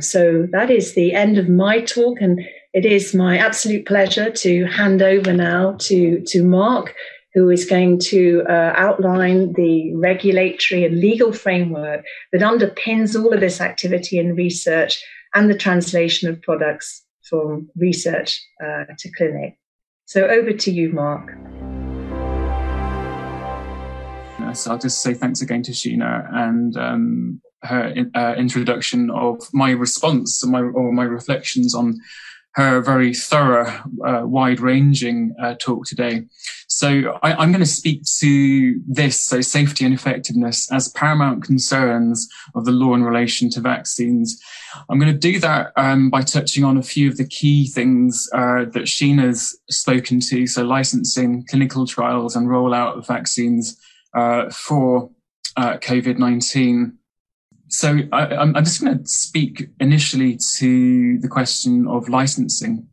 [0.00, 2.40] so that is the end of my talk, and
[2.74, 6.92] it is my absolute pleasure to hand over now to, to Mark,
[7.32, 13.38] who is going to uh, outline the regulatory and legal framework that underpins all of
[13.38, 15.00] this activity and research
[15.34, 19.56] and the translation of products from research uh, to clinic.
[20.06, 21.34] So over to you, Mark.
[24.54, 29.70] So I'll just say thanks again to Sheena and um, her uh, introduction of my
[29.70, 31.98] response my, or my reflections on
[32.54, 33.66] her very thorough,
[34.06, 36.24] uh, wide ranging uh, talk today.
[36.68, 42.28] So I, am going to speak to this, so safety and effectiveness as paramount concerns
[42.54, 44.40] of the law in relation to vaccines.
[44.88, 48.28] I'm going to do that um, by touching on a few of the key things
[48.32, 50.46] uh, that Sheena's spoken to.
[50.46, 53.76] So licensing, clinical trials and rollout of vaccines
[54.14, 55.10] uh, for
[55.56, 56.92] uh, COVID-19
[57.68, 62.86] so I, am just going to speak initially to the question of licensing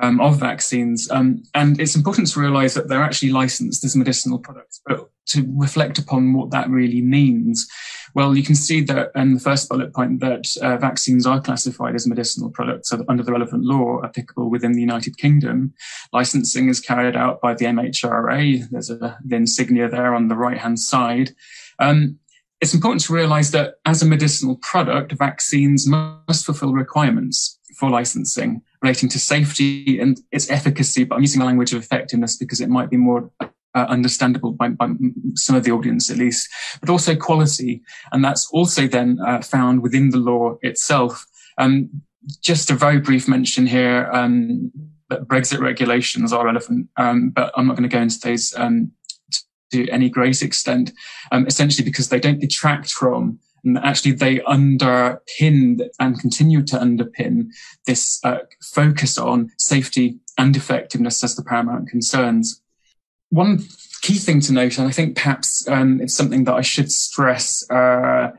[0.00, 1.10] um, of vaccines.
[1.10, 5.44] Um, and it's important to realize that they're actually licensed as medicinal products, but to
[5.56, 7.68] reflect upon what that really means.
[8.14, 11.94] Well, you can see that in the first bullet point that uh, vaccines are classified
[11.94, 15.74] as medicinal products under the relevant law applicable within the United Kingdom.
[16.12, 18.68] Licensing is carried out by the MHRA.
[18.70, 21.32] There's a, the insignia there on the right hand side.
[21.78, 22.18] Um,
[22.60, 28.62] it's important to realize that as a medicinal product, vaccines must fulfill requirements for licensing
[28.82, 31.04] relating to safety and its efficacy.
[31.04, 34.68] But I'm using the language of effectiveness because it might be more uh, understandable by,
[34.68, 34.88] by,
[35.34, 36.48] some of the audience at least,
[36.80, 37.82] but also quality.
[38.12, 41.26] And that's also then uh, found within the law itself.
[41.58, 41.90] Um,
[42.40, 44.70] just a very brief mention here um,
[45.08, 48.92] that Brexit regulations are relevant, um, but I'm not going to go into those um,
[49.72, 50.92] to any great extent,
[51.32, 57.48] um, essentially because they don't detract from and actually they underpin and continue to underpin
[57.86, 62.62] this uh, focus on safety and effectiveness as the paramount concerns.
[63.30, 63.58] One
[64.00, 67.68] key thing to note, and I think perhaps um, it's something that I should stress
[67.70, 68.30] uh,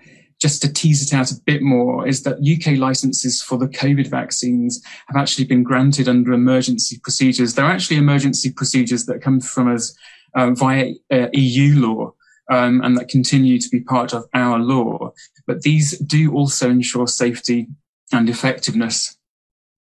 [0.42, 4.08] just to tease it out a bit more, is that UK licenses for the COVID
[4.08, 7.54] vaccines have actually been granted under emergency procedures.
[7.54, 9.96] They're actually emergency procedures that come from us
[10.36, 12.14] uh, via uh, EU law
[12.50, 15.14] um, and that continue to be part of our law.
[15.48, 17.68] but these do also ensure safety
[18.12, 19.18] and effectiveness.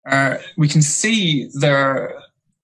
[0.08, 2.14] Uh, we can see there,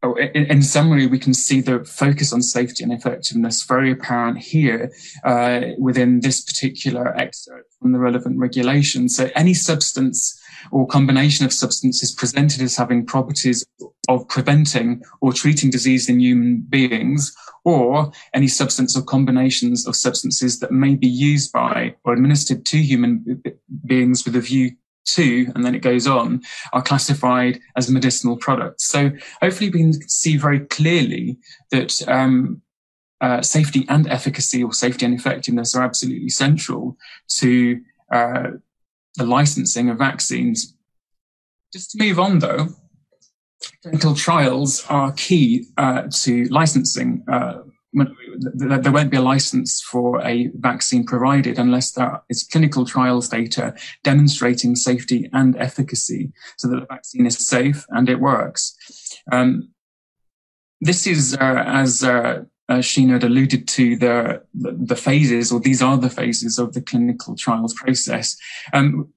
[0.02, 4.90] oh, in, summary, we can see the focus on safety and effectiveness very apparent here
[5.24, 9.08] uh, within this particular excerpt from the relevant regulation.
[9.08, 10.40] So any substance
[10.70, 13.64] or combination of substances presented as having properties
[14.08, 20.60] of preventing or treating disease in human beings, or any substance or combinations of substances
[20.60, 23.42] that may be used by or administered to human
[23.84, 24.70] beings with a view
[25.06, 26.42] to, and then it goes on,
[26.72, 28.86] are classified as medicinal products.
[28.86, 29.10] So
[29.40, 31.38] hopefully we can see very clearly
[31.70, 32.62] that um,
[33.20, 36.96] uh, safety and efficacy or safety and effectiveness are absolutely central
[37.38, 37.80] to
[38.12, 38.48] uh,
[39.16, 40.74] the licensing of vaccines.
[41.72, 42.68] Just to move on though,
[43.82, 47.24] clinical trials are key uh, to licensing.
[47.30, 47.62] Uh,
[47.92, 53.74] there won't be a license for a vaccine provided unless there is clinical trials data
[54.04, 58.76] demonstrating safety and efficacy so that the vaccine is safe and it works.
[59.32, 59.70] Um,
[60.80, 62.04] this is, uh, as
[62.68, 66.72] uh, Sheena had alluded to, the, the, the phases, or these are the phases of
[66.72, 68.36] the clinical trials process.
[68.72, 69.12] Um,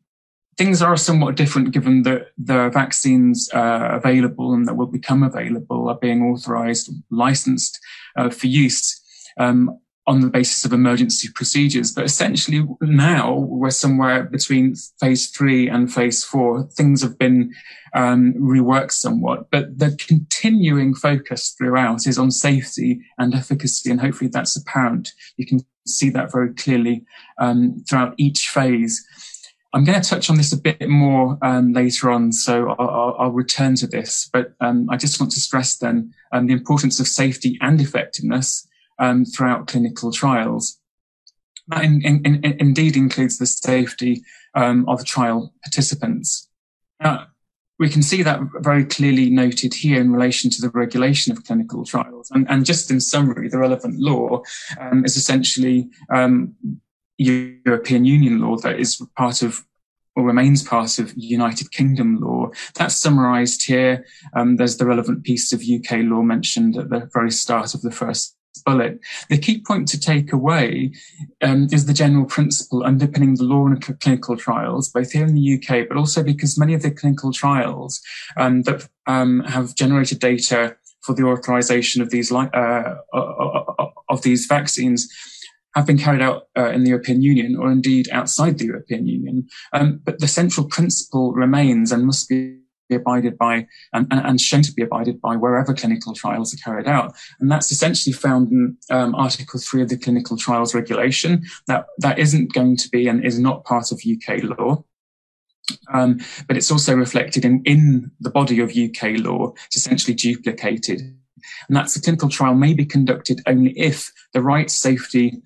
[0.57, 5.89] things are somewhat different given that the vaccines uh, available and that will become available
[5.89, 7.79] are being authorized, licensed
[8.17, 9.01] uh, for use
[9.37, 9.79] um,
[10.09, 11.91] on the basis of emergency procedures.
[11.93, 16.63] But essentially now we're somewhere between phase three and phase four.
[16.63, 17.53] Things have been
[17.93, 23.91] um, reworked somewhat, but the continuing focus throughout is on safety and efficacy.
[23.91, 25.11] And hopefully that's apparent.
[25.37, 27.05] You can see that very clearly
[27.37, 29.05] um, throughout each phase.
[29.73, 33.31] I'm going to touch on this a bit more um, later on, so I'll, I'll,
[33.31, 34.27] return to this.
[34.33, 38.65] But um, I just want to stress then um, the importance of safety and effectiveness
[38.99, 40.79] um, throughout clinical trials.
[41.67, 44.23] That in, in, in, indeed includes the safety
[44.55, 46.49] um, of trial participants.
[47.01, 47.27] Now,
[47.77, 51.85] we can see that very clearly noted here in relation to the regulation of clinical
[51.85, 52.29] trials.
[52.31, 54.43] And, and just in summary, the relevant law
[54.79, 55.89] um, is essentially
[57.17, 59.65] European Union law that is part of
[60.15, 62.49] or remains part of United Kingdom law.
[62.75, 64.05] That's summarised here.
[64.33, 67.91] Um, there's the relevant piece of UK law mentioned at the very start of the
[67.91, 68.35] first
[68.65, 68.99] bullet.
[69.29, 70.91] The key point to take away
[71.41, 75.55] um, is the general principle underpinning the law in clinical trials, both here in the
[75.55, 78.01] UK, but also because many of the clinical trials
[78.37, 82.95] um, that um, have generated data for the authorization of these uh,
[84.09, 85.07] of these vaccines
[85.75, 89.47] have been carried out uh, in the European Union or indeed outside the European Union.
[89.71, 92.58] Um, but the central principle remains and must be
[92.95, 97.15] abided by and, and, shown to be abided by wherever clinical trials are carried out.
[97.39, 101.43] And that's essentially found in um, Article 3 of the Clinical Trials Regulation.
[101.67, 104.83] That, that isn't going to be and is not part of UK law.
[105.93, 109.53] Um, but it's also reflected in, in the body of UK law.
[109.67, 111.01] It's essentially duplicated.
[111.01, 115.41] And that's a clinical trial may be conducted only if the rights, safety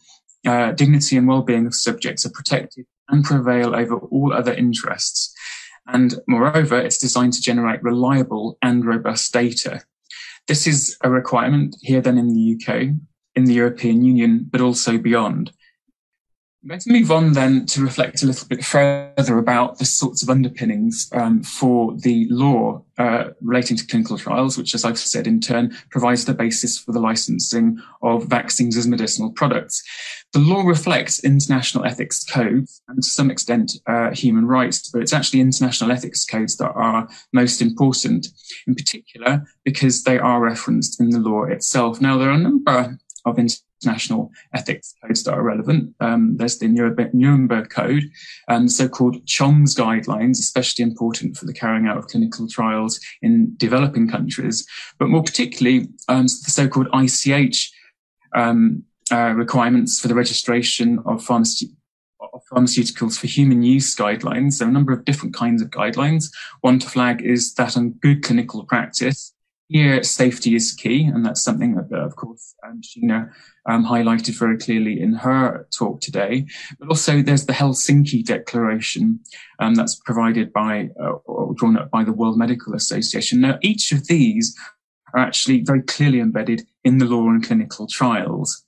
[0.45, 5.32] uh, dignity and well-being of subjects are protected and prevail over all other interests.
[5.87, 9.81] And moreover, it's designed to generate reliable and robust data.
[10.47, 12.95] This is a requirement here then in the UK,
[13.35, 15.51] in the European Union, but also beyond.
[16.65, 21.09] To move on then to reflect a little bit further about the sorts of underpinnings
[21.11, 25.75] um, for the law uh, relating to clinical trials, which, as I've said, in turn
[25.89, 29.83] provides the basis for the licensing of vaccines as medicinal products.
[30.31, 35.13] The law reflects international ethics codes and to some extent uh, human rights, but it's
[35.13, 38.27] actually international ethics codes that are most important,
[38.67, 41.99] in particular because they are referenced in the law itself.
[41.99, 43.72] Now, there are a number of international
[44.53, 45.93] ethics codes that are relevant.
[45.99, 48.03] Um, there's the Nuremberg Code,
[48.47, 54.09] and so-called CIOMS guidelines, especially important for the carrying out of clinical trials in developing
[54.09, 54.65] countries,
[54.99, 57.71] but more particularly um, the so-called ICH
[58.35, 61.75] um, uh, requirements for the registration of pharmaceuticals
[62.51, 64.57] pharmaceuticals for human use guidelines.
[64.57, 66.25] There are a number of different kinds of guidelines.
[66.61, 69.32] One to flag is that on good clinical practice,
[69.73, 73.31] here, safety is key, and that's something that, of course, um, Sheena
[73.67, 76.45] um, highlighted very clearly in her talk today.
[76.79, 79.19] But also, there's the Helsinki Declaration
[79.57, 83.41] um, that's provided by uh, or drawn up by the World Medical Association.
[83.41, 84.55] Now, each of these
[85.15, 88.63] are actually very clearly embedded in the law and clinical trials.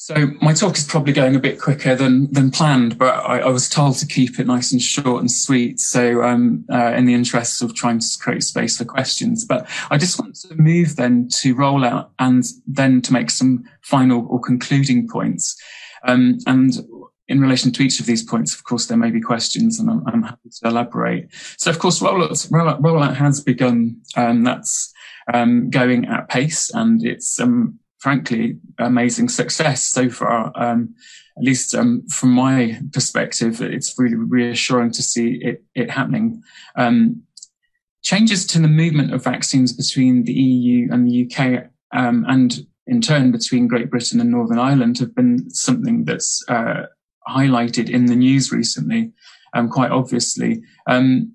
[0.00, 3.48] So my talk is probably going a bit quicker than than planned, but I, I
[3.48, 5.80] was told to keep it nice and short and sweet.
[5.80, 9.98] So um, uh, in the interests of trying to create space for questions, but I
[9.98, 14.40] just want to move then to roll out and then to make some final or
[14.40, 15.60] concluding points.
[16.04, 16.74] Um, and
[17.26, 20.06] in relation to each of these points, of course, there may be questions and I'm,
[20.06, 21.28] I'm happy to elaborate.
[21.58, 24.00] So, of course, rollout, rollout, rollout has begun.
[24.16, 24.92] Um, that's
[25.34, 30.52] um, going at pace and it's, um, frankly, amazing success so far.
[30.54, 30.94] Um,
[31.36, 36.42] at least um, from my perspective, it's really reassuring to see it, it happening.
[36.76, 37.22] Um,
[38.02, 43.30] changes to the movement of vaccines between the EU and the UK and in turn
[43.30, 46.86] between Great Britain and Northern Ireland have been something that's uh,
[47.28, 49.12] highlighted in the news recently,
[49.52, 50.62] um, quite obviously.
[50.86, 51.34] Um,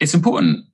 [0.00, 0.66] it's important,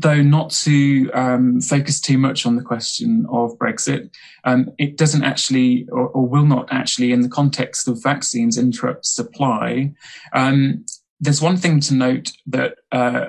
[0.00, 4.10] though, not to um, focus too much on the question of Brexit.
[4.44, 9.06] Um, it doesn't actually, or, or, will not actually, in the context of vaccines, interrupt
[9.06, 9.92] supply.
[10.32, 10.84] Um,
[11.20, 13.26] there's one thing to note that uh,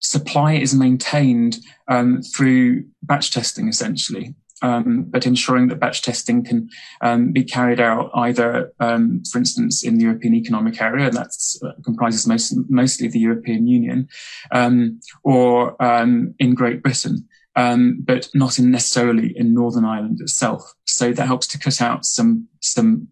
[0.00, 6.70] supply is maintained um, through batch testing, essentially um, but ensuring that batch testing can
[7.00, 11.32] um, be carried out either, um, for instance, in the European Economic Area, and that
[11.64, 14.08] uh, comprises most, mostly the European Union,
[14.52, 17.28] um, or um, in Great Britain.
[17.54, 20.72] Um, but not in necessarily in Northern Ireland itself.
[20.86, 23.08] So that helps to cut out some some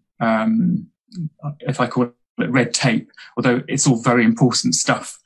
[1.59, 5.19] if I call it red tape, although it's all very important stuff.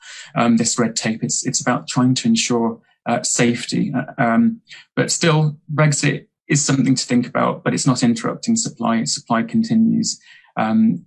[0.58, 3.92] this red tape, it's it's about trying to ensure uh, safety.
[3.94, 4.60] Uh, um,
[4.94, 9.04] but still, Brexit is something to think about, but it's not interrupting supply.
[9.04, 10.20] Supply continues.
[10.56, 11.04] Um,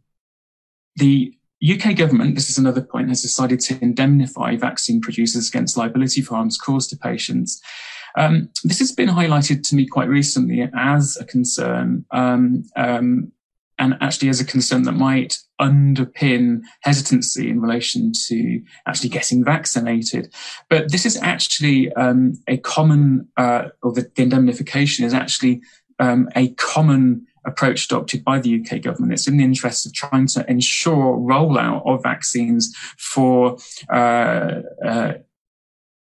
[0.96, 1.34] the
[1.68, 6.36] UK government, this is another point, has decided to indemnify vaccine producers against liability for
[6.36, 7.62] harms caused to patients.
[8.18, 12.06] Um, this has been highlighted to me quite recently as a concern.
[12.12, 13.32] Um, um,
[13.80, 20.32] and actually as a concern that might underpin hesitancy in relation to actually getting vaccinated.
[20.70, 25.62] But this is actually um, a common, uh, or the, indemnification is actually
[26.00, 29.14] um, a common approach adopted by the UK government.
[29.14, 33.58] It's in the interest of trying to ensure rollout of vaccines for
[33.92, 35.14] uh, uh,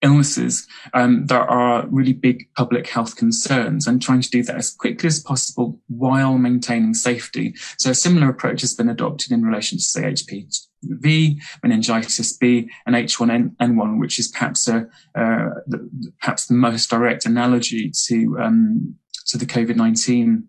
[0.04, 4.72] illnesses um, that are really big public health concerns and trying to do that as
[4.72, 7.56] quickly as possible while maintaining safety.
[7.80, 12.96] So a similar approach has been adopted in relation to, say, HPV, meningitis B, and
[12.96, 15.90] H1N1, which is perhaps a, uh, the,
[16.20, 18.96] perhaps the most direct analogy to, um,
[19.28, 20.44] to the COVID-19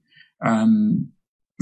[0.44, 1.08] um,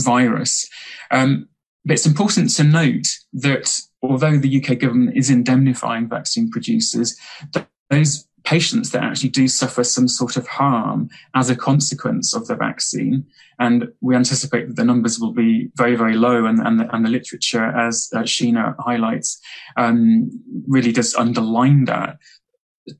[0.00, 0.68] virus.
[1.10, 1.48] Um,
[1.84, 7.16] but it's important to note that although the UK government is indemnifying vaccine producers,
[7.92, 12.56] those patients that actually do suffer some sort of harm as a consequence of the
[12.56, 13.24] vaccine.
[13.58, 16.46] And we anticipate that the numbers will be very, very low.
[16.46, 19.40] And, and, the, and the literature, as uh, Sheena highlights,
[19.76, 20.30] um,
[20.66, 22.18] really does underline that.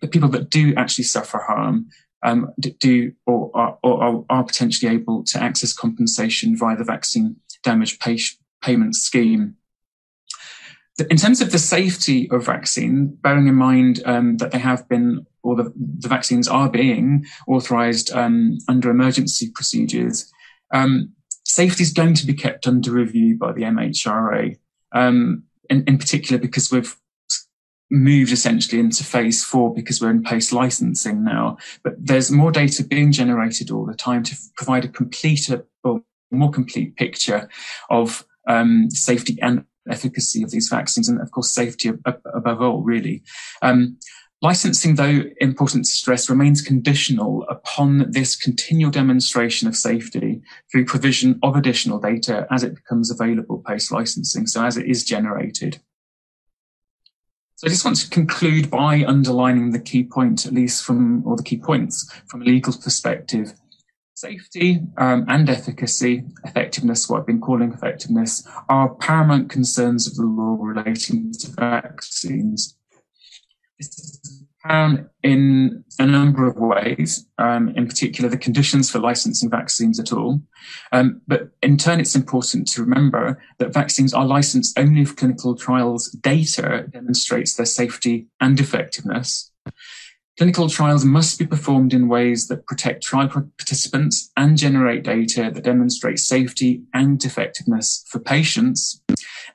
[0.00, 1.88] The people that do actually suffer harm
[2.22, 7.34] um, do or are, or are potentially able to access compensation via the vaccine
[7.64, 8.18] damage pay,
[8.62, 9.56] payment scheme
[11.10, 15.26] in terms of the safety of vaccine, bearing in mind um, that they have been,
[15.42, 20.32] or the, the vaccines are being authorized um, under emergency procedures,
[20.72, 21.12] um,
[21.44, 24.58] safety is going to be kept under review by the MHRA,
[24.92, 26.96] um, in, in particular because we've
[27.90, 31.58] moved essentially into phase four because we're in post licensing now.
[31.84, 35.50] But there's more data being generated all the time to provide a complete
[35.84, 37.48] or more complete picture
[37.90, 43.22] of um, safety and efficacy of these vaccines and of course safety above all really
[43.62, 43.96] um,
[44.40, 51.38] licensing though important to stress remains conditional upon this continual demonstration of safety through provision
[51.42, 55.80] of additional data as it becomes available post licensing so as it is generated
[57.62, 61.36] so I just want to conclude by underlining the key point, at least from, or
[61.36, 63.52] the key points from a legal perspective.
[64.22, 70.22] Safety um, and efficacy, effectiveness, what I've been calling effectiveness, are paramount concerns of the
[70.22, 72.76] law relating to vaccines.
[73.80, 79.50] This is found in a number of ways, um, in particular the conditions for licensing
[79.50, 80.40] vaccines at all.
[80.92, 85.56] Um, but in turn, it's important to remember that vaccines are licensed only if clinical
[85.56, 89.50] trials data demonstrates their safety and effectiveness.
[90.38, 95.64] Clinical trials must be performed in ways that protect trial participants and generate data that
[95.64, 99.02] demonstrates safety and effectiveness for patients.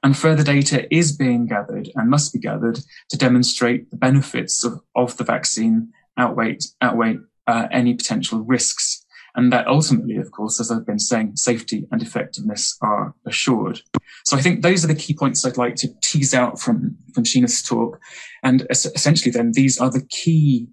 [0.04, 4.80] And further data is being gathered and must be gathered to demonstrate the benefits of,
[4.96, 7.18] of the vaccine outweigh, outweigh
[7.48, 9.04] uh, any potential risks.
[9.38, 13.82] And that ultimately, of course, as I've been saying, safety and effectiveness are assured.
[14.26, 17.24] So I think those are the key points I'd like to tease out from, from
[17.24, 18.00] Sheena's talk.
[18.44, 20.68] And essentially then these are the key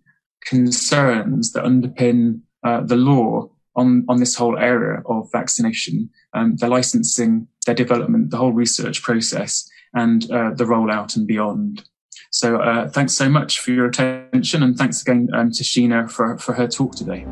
[0.44, 6.68] concerns that underpin uh, the law on, on this whole area of vaccination, um, the
[6.68, 11.84] licensing their development, the whole research process, and uh, the rollout and beyond.
[12.30, 16.38] So uh, thanks so much for your attention, and thanks again um, to Sheena for,
[16.38, 17.26] for her talk today.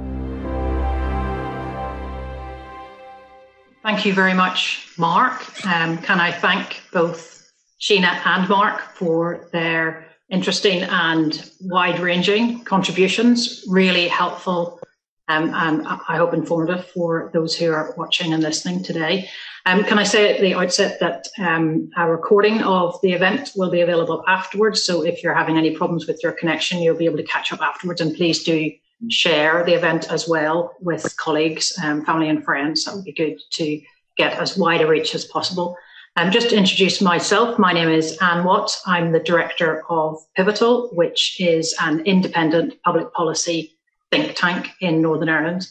[3.83, 5.43] Thank you very much, Mark.
[5.67, 13.65] Um, can I thank both Sheena and Mark for their interesting and wide ranging contributions,
[13.69, 14.81] really helpful
[15.29, 19.29] um, and I hope informative for those who are watching and listening today.
[19.65, 23.71] Um, can I say at the outset that um, a recording of the event will
[23.71, 24.83] be available afterwards.
[24.83, 27.61] So if you're having any problems with your connection, you'll be able to catch up
[27.61, 28.01] afterwards.
[28.01, 28.73] And please do
[29.09, 32.85] share the event as well with colleagues, um, family, and friends.
[32.85, 33.81] That would be good to
[34.17, 35.77] get as wide a reach as possible.
[36.17, 38.77] Um, just to introduce myself, my name is Anne Watt.
[38.87, 43.77] I'm the director of Pivotal, which is an independent public policy
[44.13, 45.67] think tank in Northern Ireland.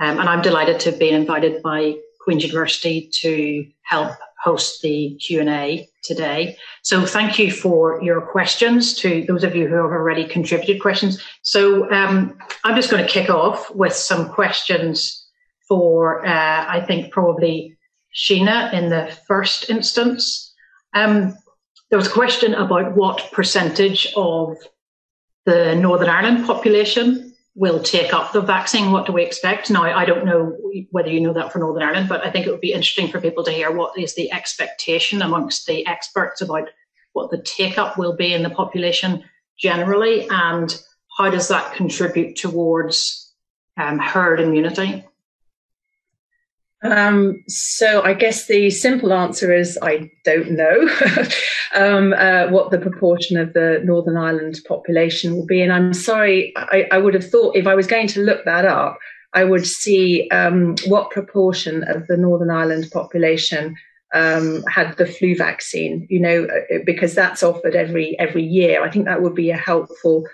[0.00, 4.12] Um, and I'm delighted to have been invited by Queen's University to help
[4.44, 6.58] host the Q&A today.
[6.82, 11.22] So thank you for your questions to those of you who have already contributed questions.
[11.40, 15.26] So um, I'm just going to kick off with some questions
[15.66, 17.74] for, uh, I think, probably
[18.14, 20.52] Sheena in the first instance.
[20.92, 21.34] Um,
[21.88, 24.58] there was a question about what percentage of
[25.46, 27.23] the Northern Ireland population
[27.54, 28.90] will take up the vaccine.
[28.90, 29.70] What do we expect?
[29.70, 30.56] Now, I don't know
[30.90, 33.20] whether you know that for Northern Ireland, but I think it would be interesting for
[33.20, 36.68] people to hear what is the expectation amongst the experts about
[37.12, 39.22] what the take up will be in the population
[39.56, 40.82] generally and
[41.16, 43.32] how does that contribute towards
[43.76, 45.04] um, herd immunity?
[46.84, 50.86] Um, so I guess the simple answer is I don't know
[51.74, 56.52] um, uh, what the proportion of the Northern Ireland population will be, and I'm sorry.
[56.56, 58.98] I, I, would have thought if I was going to look that up,
[59.32, 63.74] I would see um, what proportion of the Northern Ireland population
[64.14, 66.06] um, had the flu vaccine.
[66.10, 68.84] You know, uh, because that's offered every every year.
[68.84, 70.24] I think that would be a helpful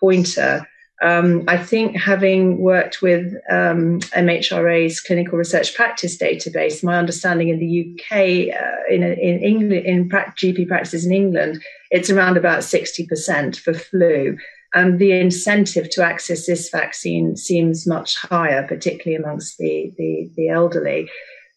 [0.00, 0.66] pointer.
[1.02, 7.58] Um, I think having worked with um, MHRA's clinical research practice database, my understanding in
[7.58, 13.56] the UK, uh, in, in England, in GP practices in England, it's around about 60%
[13.56, 14.36] for flu.
[14.74, 20.48] And the incentive to access this vaccine seems much higher, particularly amongst the, the, the
[20.48, 21.10] elderly.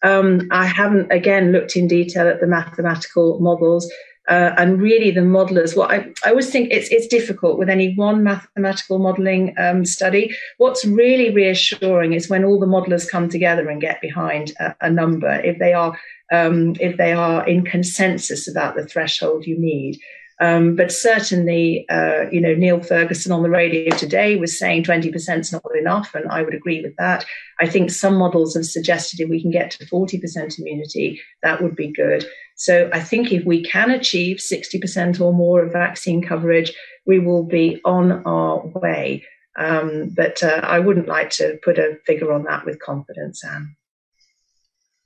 [0.04, 3.92] Um, I haven't, again, looked in detail at the mathematical models.
[4.30, 5.76] Uh, and really, the modelers.
[5.76, 10.34] What I, I always think it's it's difficult with any one mathematical modelling um, study.
[10.58, 14.90] What's really reassuring is when all the modelers come together and get behind a, a
[14.90, 15.42] number.
[15.42, 16.00] If they are
[16.32, 20.00] um, if they are in consensus about the threshold you need.
[20.40, 25.40] Um, but certainly, uh, you know, Neil Ferguson on the radio today was saying 20%
[25.40, 27.24] is not enough, and I would agree with that.
[27.60, 31.76] I think some models have suggested if we can get to 40% immunity, that would
[31.76, 32.26] be good.
[32.56, 36.74] So I think if we can achieve 60% or more of vaccine coverage,
[37.06, 39.26] we will be on our way.
[39.58, 43.76] Um, but uh, I wouldn't like to put a figure on that with confidence, Anne.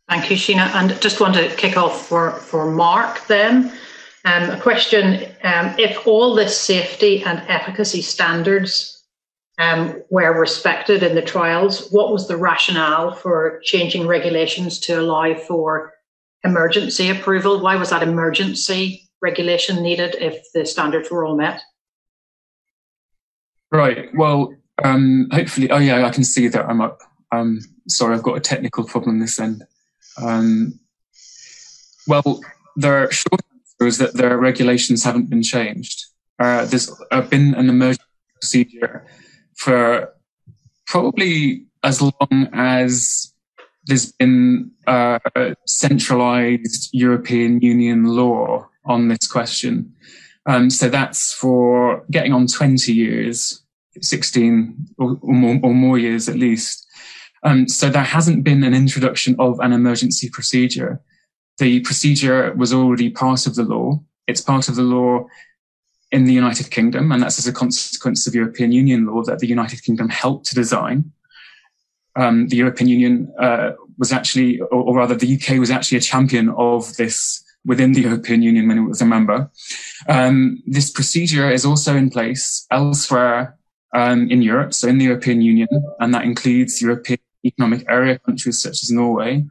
[0.07, 0.73] Thank you, Sheena.
[0.73, 3.73] And just want to kick off for, for Mark then.
[4.23, 9.03] Um, a question um, if all the safety and efficacy standards
[9.57, 15.33] um, were respected in the trials, what was the rationale for changing regulations to allow
[15.33, 15.93] for
[16.43, 17.59] emergency approval?
[17.59, 21.61] Why was that emergency regulation needed if the standards were all met?
[23.71, 24.09] Right.
[24.15, 26.99] Well, um, hopefully, oh yeah, I can see that I'm up.
[27.31, 29.63] Um, sorry, I've got a technical problem this end.
[30.21, 30.79] Um,
[32.07, 32.41] well,
[32.75, 36.05] the short answer is that the regulations haven't been changed.
[36.39, 38.03] Uh, there's uh, been an emergency
[38.39, 39.05] procedure
[39.55, 40.13] for
[40.85, 43.33] probably as long as
[43.88, 45.19] there's been uh,
[45.65, 49.93] centralized European Union law on this question.
[50.45, 53.63] Um, so that's for getting on 20 years,
[54.01, 56.88] 16 or, or, more, or more, years at least.
[57.43, 61.01] Um, so there hasn't been an introduction of an emergency procedure.
[61.57, 64.01] The procedure was already part of the law.
[64.27, 65.27] It's part of the law
[66.11, 69.47] in the United Kingdom, and that's as a consequence of European Union law that the
[69.47, 71.11] United Kingdom helped to design
[72.18, 76.01] um, the European Union uh, was actually, or, or, rather, the UK was actually a
[76.01, 79.49] champion of this within the European Union when it was a member.
[80.09, 83.57] Um, this procedure is also in place elsewhere
[83.93, 85.68] um, in Europe, so in the European Union,
[85.99, 89.45] and that includes European Economic Area countries such as Norway.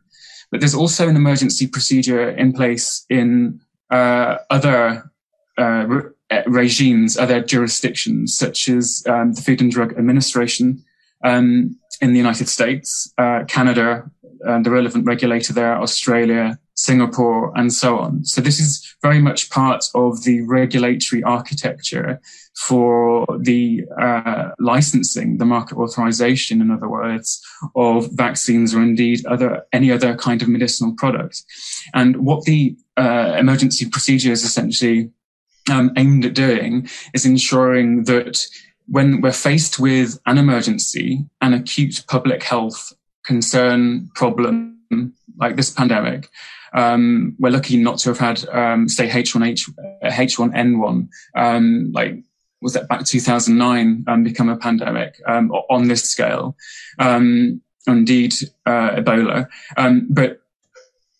[0.50, 3.60] But there's also an emergency procedure in place in
[3.90, 5.10] uh, other
[5.58, 10.84] uh, re- regimes, other jurisdictions, such as um, the Food and Drug Administration,
[11.24, 14.10] um, in the United States, uh, Canada,
[14.42, 18.24] and the relevant regulator there, Australia, Singapore, and so on.
[18.24, 22.20] So this is very much part of the regulatory architecture
[22.54, 27.42] for the uh, licensing, the market authorization, in other words,
[27.74, 31.42] of vaccines or indeed other any other kind of medicinal product.
[31.94, 35.10] And what the uh, emergency procedure is essentially
[35.70, 38.38] um, aimed at doing is ensuring that
[38.88, 42.92] when we're faced with an emergency, an acute public health
[43.24, 44.78] concern problem
[45.38, 46.28] like this pandemic,
[46.72, 49.70] um, we're lucky not to have had, um, say, H1H,
[50.04, 52.22] H1N1, um, like
[52.62, 56.56] was that back 2009 um, become a pandemic um, on this scale.
[56.98, 58.34] Um, indeed,
[58.64, 59.46] uh, Ebola.
[59.76, 60.40] Um, but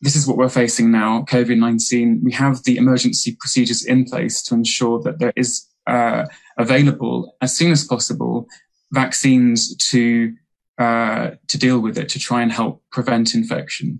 [0.00, 2.22] this is what we're facing now, COVID-19.
[2.22, 6.24] We have the emergency procedures in place to ensure that there is uh,
[6.58, 8.46] available as soon as possible
[8.92, 10.34] vaccines to
[10.78, 13.98] uh, to deal with it to try and help prevent infection.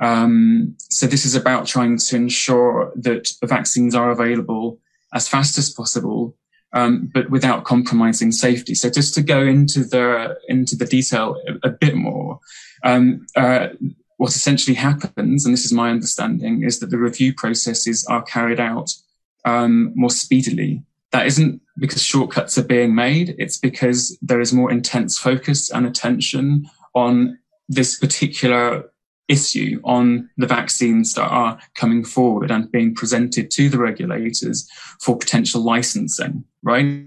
[0.00, 4.78] Um, so this is about trying to ensure that the vaccines are available
[5.12, 6.36] as fast as possible
[6.72, 8.74] um, but without compromising safety.
[8.74, 12.40] So just to go into the into the detail a, a bit more,
[12.84, 13.68] um, uh,
[14.16, 18.60] what essentially happens, and this is my understanding, is that the review processes are carried
[18.60, 18.90] out
[19.44, 20.82] um, more speedily.
[21.12, 25.86] That isn't because shortcuts are being made; it's because there is more intense focus and
[25.86, 27.38] attention on
[27.68, 28.90] this particular
[29.28, 34.68] issue on the vaccines that are coming forward and being presented to the regulators
[35.00, 37.04] for potential licensing, right?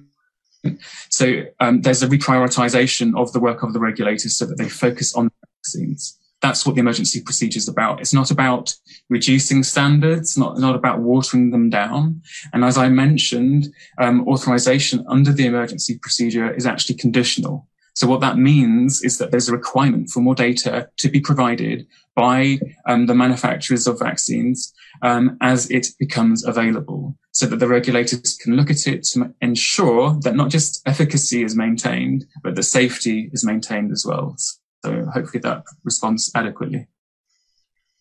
[1.09, 5.15] So um, there's a reprioritization of the work of the regulators so that they focus
[5.15, 6.17] on vaccines.
[6.41, 8.01] That's what the emergency procedure is about.
[8.01, 8.73] It's not about
[9.09, 12.21] reducing standards, not, not about watering them down.
[12.51, 13.67] And as I mentioned,
[13.99, 17.67] um, authorization under the emergency procedure is actually conditional.
[17.93, 21.85] So what that means is that there's a requirement for more data to be provided
[22.15, 28.37] by um, the manufacturers of vaccines um, as it becomes available so that the regulators
[28.41, 33.29] can look at it to ensure that not just efficacy is maintained, but the safety
[33.33, 34.35] is maintained as well.
[34.83, 36.87] So hopefully that responds adequately.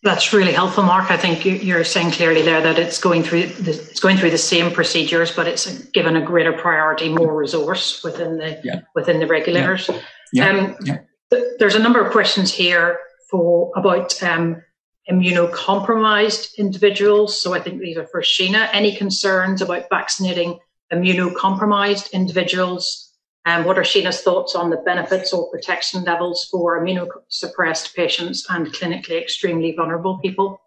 [0.02, 1.10] That's really helpful, Mark.
[1.10, 4.38] I think you're saying clearly there that it's going through the, it's going through the
[4.38, 8.80] same procedures, but it's given a greater priority, more resource within the yeah.
[8.94, 9.90] within the regulators.
[10.32, 10.48] Yeah.
[10.48, 10.98] Um, yeah.
[11.30, 12.98] Th- there's a number of questions here
[13.30, 14.62] for about um,
[15.10, 17.38] immunocompromised individuals.
[17.40, 18.70] So I think these are for Sheena.
[18.72, 20.58] Any concerns about vaccinating
[20.90, 23.09] immunocompromised individuals?
[23.46, 28.66] And what are Sheena's thoughts on the benefits or protection levels for immunosuppressed patients and
[28.66, 30.60] clinically extremely vulnerable people?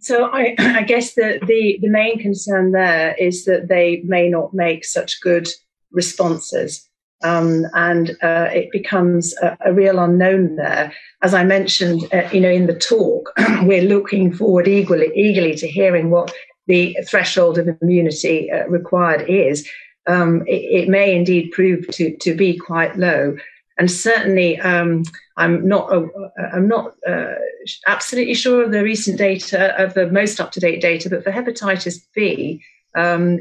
[0.00, 4.52] So I, I guess the, the, the main concern there is that they may not
[4.52, 5.48] make such good
[5.92, 6.88] responses.
[7.24, 10.92] Um, and uh, it becomes a, a, real unknown there.
[11.22, 13.32] As I mentioned, uh, you know, in the talk,
[13.62, 16.34] we're looking forward eagerly, eagerly to hearing what
[16.66, 19.68] the threshold of immunity uh, required is
[20.06, 23.36] um, it, it, may indeed prove to, to be quite low.
[23.78, 25.04] And certainly, um,
[25.36, 26.06] I'm not uh,
[26.52, 27.34] I'm not uh,
[27.86, 31.30] absolutely sure of the recent data of the most up to date data, but for
[31.30, 32.62] hepatitis B,
[32.96, 33.38] um,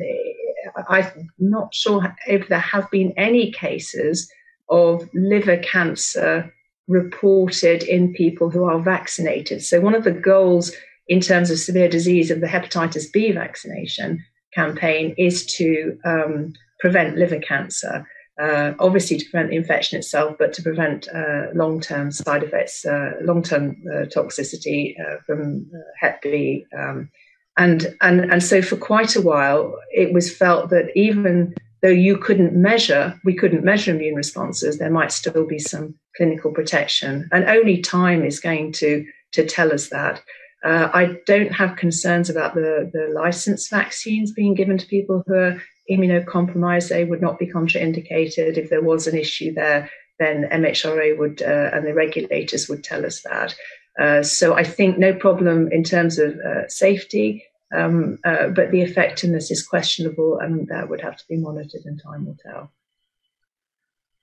[0.88, 4.32] I'm not sure if there have been any cases
[4.70, 6.54] of liver cancer
[6.88, 9.64] reported in people who are vaccinated.
[9.64, 10.72] So one of the goals
[11.08, 17.18] in terms of severe disease of the hepatitis B vaccination campaign is to um, prevent
[17.18, 18.08] liver cancer.
[18.42, 22.86] Uh, obviously, to prevent the infection itself, but to prevent uh, long term side effects,
[22.86, 26.66] uh, long term uh, toxicity uh, from Hep B.
[26.76, 27.10] Um,
[27.58, 32.18] and, and, and so, for quite a while, it was felt that even though you
[32.18, 37.28] couldn't measure, we couldn't measure immune responses, there might still be some clinical protection.
[37.32, 40.22] And only time is going to, to tell us that.
[40.64, 45.34] Uh, I don't have concerns about the, the licensed vaccines being given to people who
[45.34, 46.90] are immunocompromised.
[46.90, 48.58] They would not be contraindicated.
[48.58, 49.90] If there was an issue there,
[50.20, 53.56] then MHRA would uh, and the regulators would tell us that.
[54.00, 57.44] Uh, so I think no problem in terms of uh, safety,
[57.76, 62.02] um, uh, but the effectiveness is questionable and that would have to be monitored and
[62.02, 62.72] time will tell.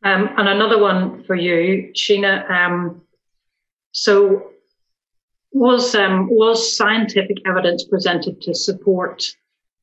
[0.05, 2.49] Um, and another one for you, Sheena.
[2.49, 3.03] Um,
[3.91, 4.53] so
[5.53, 9.24] was um, was scientific evidence presented to support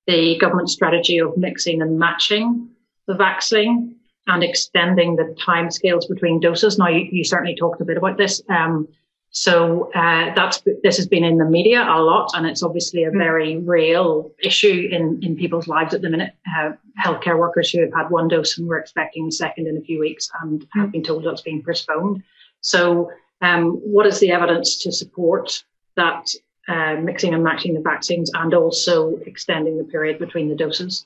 [0.07, 2.70] the government strategy of mixing and matching
[3.07, 3.95] the vaccine
[4.28, 6.78] and extending the timescales between doses?
[6.78, 8.41] Now, you, you, certainly talked a bit about this.
[8.49, 8.88] Um,
[9.32, 13.11] so uh, that's this has been in the media a lot, and it's obviously a
[13.11, 16.34] very real issue in in people's lives at the minute.
[16.57, 16.72] Uh,
[17.03, 19.99] healthcare workers who have had one dose and we're expecting the second in a few
[19.99, 22.24] weeks and have been told it's being postponed.
[22.61, 23.11] So
[23.41, 25.63] um, what is the evidence to support
[25.95, 26.27] that
[26.67, 31.05] uh, mixing and matching the vaccines and also extending the period between the doses?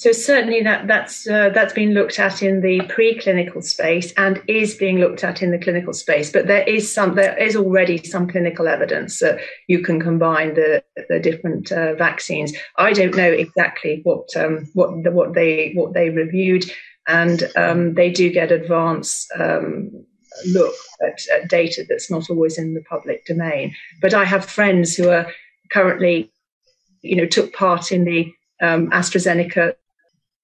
[0.00, 4.74] So certainly that that's uh, that's been looked at in the preclinical space and is
[4.74, 6.32] being looked at in the clinical space.
[6.32, 10.82] But there is some there is already some clinical evidence that you can combine the
[11.10, 12.56] the different uh, vaccines.
[12.78, 16.64] I don't know exactly what um, what the, what they what they reviewed,
[17.06, 20.06] and um, they do get advanced um,
[20.46, 23.74] look at, at data that's not always in the public domain.
[24.00, 25.30] But I have friends who are
[25.70, 26.32] currently,
[27.02, 29.74] you know, took part in the um, AstraZeneca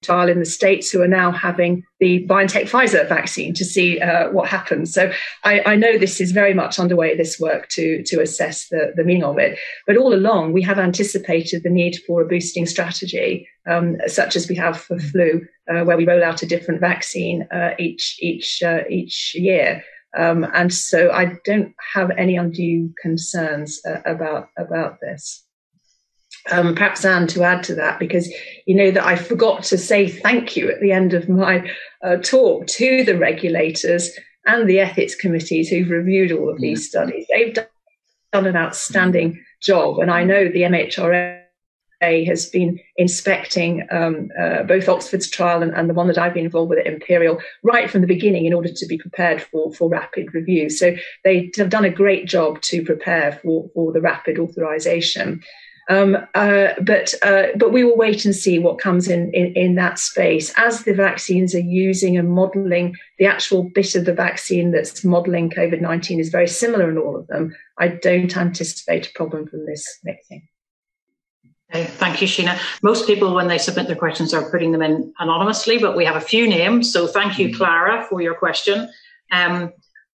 [0.07, 4.29] trial in the States who are now having the BioNTech Pfizer vaccine to see uh,
[4.29, 4.93] what happens.
[4.93, 5.11] So
[5.43, 9.03] I, I, know this is very much underway, this work to, to assess the, the
[9.03, 9.59] meaning of it.
[9.85, 14.47] But all along, we have anticipated the need for a boosting strategy, um, such as
[14.47, 18.63] we have for flu, uh, where we roll out a different vaccine uh, each, each,
[18.63, 19.83] uh, each year.
[20.17, 25.46] Um, and so I don't have any undue concerns uh, about, about this
[26.51, 28.31] um, perhaps Anne to add to that, because
[28.65, 31.69] you know that I forgot to say thank you at the end of my
[32.03, 34.11] uh, talk to the regulators
[34.45, 37.25] and the ethics committees who've reviewed all of these studies.
[37.29, 37.67] They've done,
[38.31, 41.37] done an outstanding job, and I know the MHRA
[42.01, 46.45] has been inspecting um, uh, both Oxford's trial and, and, the one that I've been
[46.45, 49.89] involved with at Imperial right from the beginning in order to be prepared for, for
[49.89, 50.69] rapid review.
[50.69, 55.41] So they have done a great job to prepare for, for the rapid authorization.
[55.89, 59.75] Um, uh, but uh, but we will wait and see what comes in, in, in
[59.75, 64.71] that space as the vaccines are using and modelling the actual bit of the vaccine
[64.71, 67.55] that's modelling COVID nineteen is very similar in all of them.
[67.79, 70.47] I don't anticipate a problem from this mixing.
[71.71, 72.57] Thank you, Sheena.
[72.81, 76.15] Most people, when they submit their questions, are putting them in anonymously, but we have
[76.15, 76.91] a few names.
[76.93, 78.89] So thank you, Clara, for your question.
[79.31, 79.73] Um,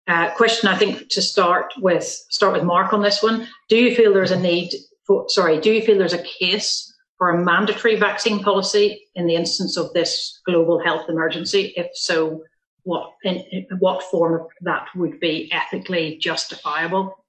[0.07, 3.47] uh, question, I think, to start with, start with Mark on this one.
[3.70, 4.74] Do you feel there's a need
[5.08, 9.36] for, sorry, do you feel there's a case for a mandatory vaccine policy in the
[9.36, 11.74] instance of this global health emergency?
[11.76, 12.43] If so,
[12.84, 17.26] what in, in what form of that would be ethically justifiable?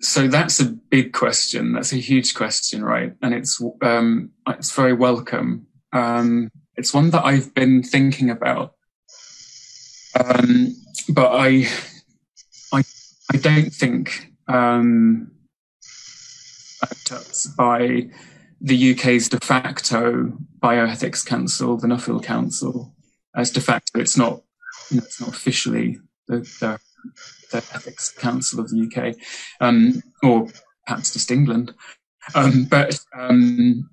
[0.00, 1.72] So that's a big question.
[1.72, 3.14] That's a huge question, right?
[3.22, 5.66] And it's um, it's very welcome.
[5.92, 8.74] Um, it's one that I've been thinking about,
[10.22, 10.74] um,
[11.08, 11.68] but I
[12.72, 12.82] I
[13.32, 15.30] I don't think um,
[17.56, 18.08] by
[18.60, 22.94] the UK's de facto bioethics council, the Nuffield Council.
[23.36, 24.42] As de facto, it's not,
[24.90, 26.78] you know, it's not officially the, the,
[27.50, 29.16] the, ethics council of the UK,
[29.60, 30.48] um, or
[30.86, 31.74] perhaps just England.
[32.34, 33.90] Um, but um,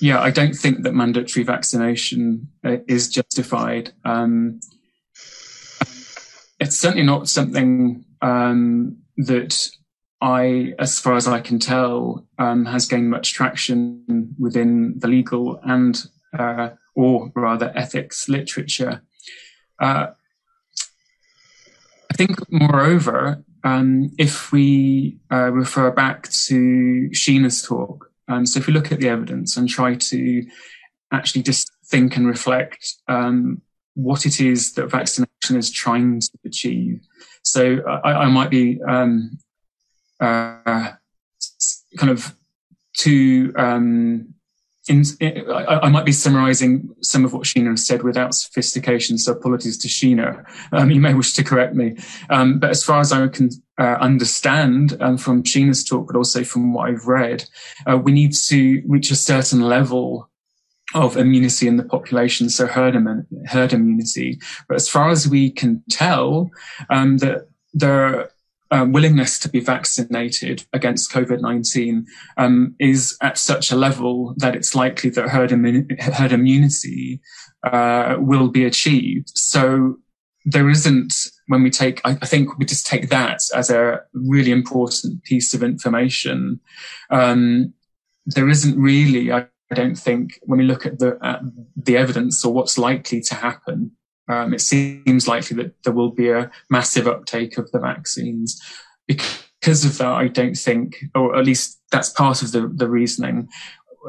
[0.00, 3.92] yeah, I don't think that mandatory vaccination uh, is justified.
[4.04, 4.60] Um,
[6.60, 9.68] it's certainly not something um, that
[10.24, 15.60] I, as far as I can tell, um, has gained much traction within the legal
[15.62, 16.02] and,
[16.38, 19.02] uh, or rather, ethics literature.
[19.78, 20.06] Uh,
[22.10, 28.66] I think, moreover, um, if we uh, refer back to Sheena's talk, um, so if
[28.66, 30.46] we look at the evidence and try to
[31.12, 33.60] actually just think and reflect um,
[33.92, 37.00] what it is that vaccination is trying to achieve.
[37.42, 39.38] So I, I might be um,
[40.20, 40.92] uh,
[41.96, 42.34] kind of
[42.98, 44.34] to um,
[44.88, 45.02] in,
[45.50, 49.88] I, I, might be summarizing some of what Sheena said without sophistication, so apologies to
[49.88, 50.44] Sheena.
[50.72, 51.96] Um, you may wish to correct me.
[52.28, 53.48] Um, but as far as I can
[53.78, 57.44] uh, understand um, from Sheena's talk, but also from what I've read,
[57.86, 60.28] uh, we need to reach a certain level
[60.94, 62.94] of immunity in the population, so herd,
[63.46, 64.38] herd immunity.
[64.68, 66.50] But as far as we can tell,
[66.90, 68.30] um, that there
[68.74, 72.06] uh, willingness to be vaccinated against COVID 19
[72.38, 77.20] um, is at such a level that it's likely that herd, immu- herd immunity
[77.62, 79.30] uh, will be achieved.
[79.34, 79.98] So
[80.44, 81.14] there isn't,
[81.46, 85.54] when we take, I, I, think we just take that as a really important piece
[85.54, 86.58] of information.
[87.10, 87.74] Um,
[88.26, 91.42] there isn't really, I, I, don't think, when we look at the, at
[91.76, 93.92] the evidence or what's likely to happen,
[94.28, 98.60] um, it seems likely that there will be a massive uptake of the vaccines.
[99.06, 103.48] Because of that, I don't think, or at least that's part of the, the reasoning,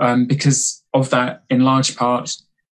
[0.02, 2.36] um, because of that, in large part,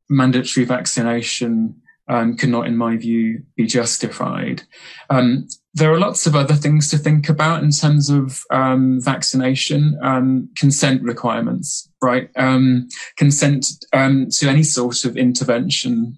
[0.09, 4.63] mandatory vaccination um, could not, in my view, be justified.
[5.09, 9.97] Um, there are lots of other things to think about in terms of um, vaccination,
[10.01, 12.29] um, consent requirements, right?
[12.35, 16.17] Um, consent um, to any sort of intervention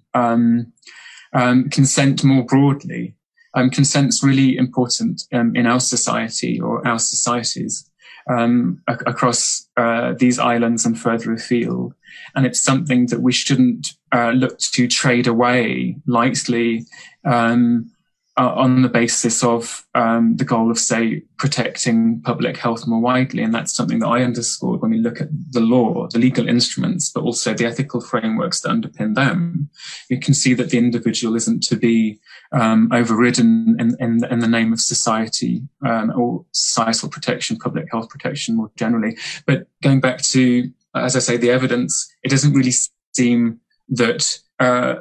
[1.32, 3.14] um, consent more broadly.
[3.54, 7.88] um, consent's really important um, in our society or our societies
[8.30, 11.94] um, ac- across uh, these islands and further afield.
[12.34, 16.86] And it's something that we shouldn't uh, look to trade away lightly
[17.24, 17.90] um,
[18.38, 23.42] uh, on the basis of um, the goal of, say, protecting public health more widely.
[23.42, 27.10] And that's something that I underscored when we look at the law, the legal instruments,
[27.10, 29.68] but also the ethical frameworks that underpin them.
[30.08, 32.20] You can see that the individual isn't to be
[32.52, 38.08] um, overridden in, in, in, the name of society um, or societal protection, public health
[38.08, 39.16] protection more generally.
[39.46, 42.72] But going back to, as I say, the evidence, it doesn't really
[43.14, 43.60] seem
[43.90, 44.96] that uh,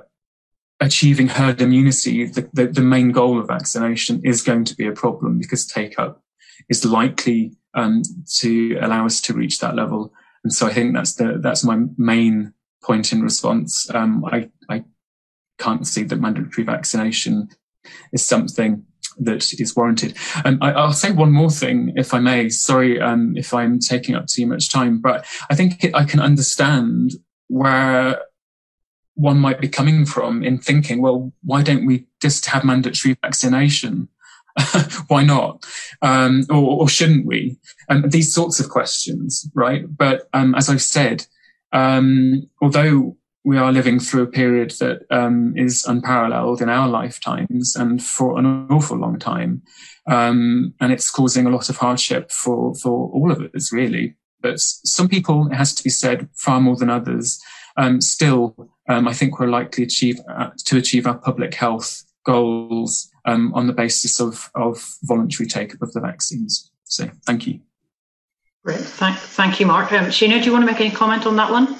[0.82, 4.92] achieving herd immunity, the, the, the, main goal of vaccination, is going to be a
[4.92, 6.24] problem because take up
[6.70, 8.02] is likely um,
[8.40, 10.12] to allow us to reach that level.
[10.44, 12.54] And so I think that's the that's my main
[12.84, 13.90] point in response.
[13.94, 14.84] Um, I, I
[15.60, 17.50] can't see that mandatory vaccination
[18.12, 18.84] is something
[19.20, 20.18] that is warranted.
[20.44, 22.50] And um, I, will say one more thing, if I may.
[22.50, 26.20] Sorry um, if I'm taking up too much time, but I think it, I can
[26.20, 27.12] understand
[27.48, 28.20] where
[29.16, 34.08] one might be coming from in thinking, well, why don't we just have mandatory vaccination?
[35.08, 35.66] why not?
[36.02, 37.58] Um, or, or, shouldn't we?
[37.90, 39.86] Um, these sorts of questions, right?
[39.88, 41.26] But um, as I've said,
[41.72, 47.76] um, although we are living through a period that um, is unparalleled in our lifetimes
[47.76, 49.62] and for an awful long time,
[50.08, 54.16] um, and it's causing a lot of hardship for for all of us, really.
[54.42, 57.40] But some people, it has to be said, far more than others,
[58.00, 63.54] still um, I think we're likely achieve, uh, to achieve our public health goals um,
[63.54, 66.72] on the basis of, of voluntary take-up of the vaccines.
[66.84, 67.62] So thank you.
[68.64, 68.80] Great.
[68.80, 69.92] Thank, thank you, Mark.
[69.92, 71.78] Um, Sheena, do you want to make any comment on that one?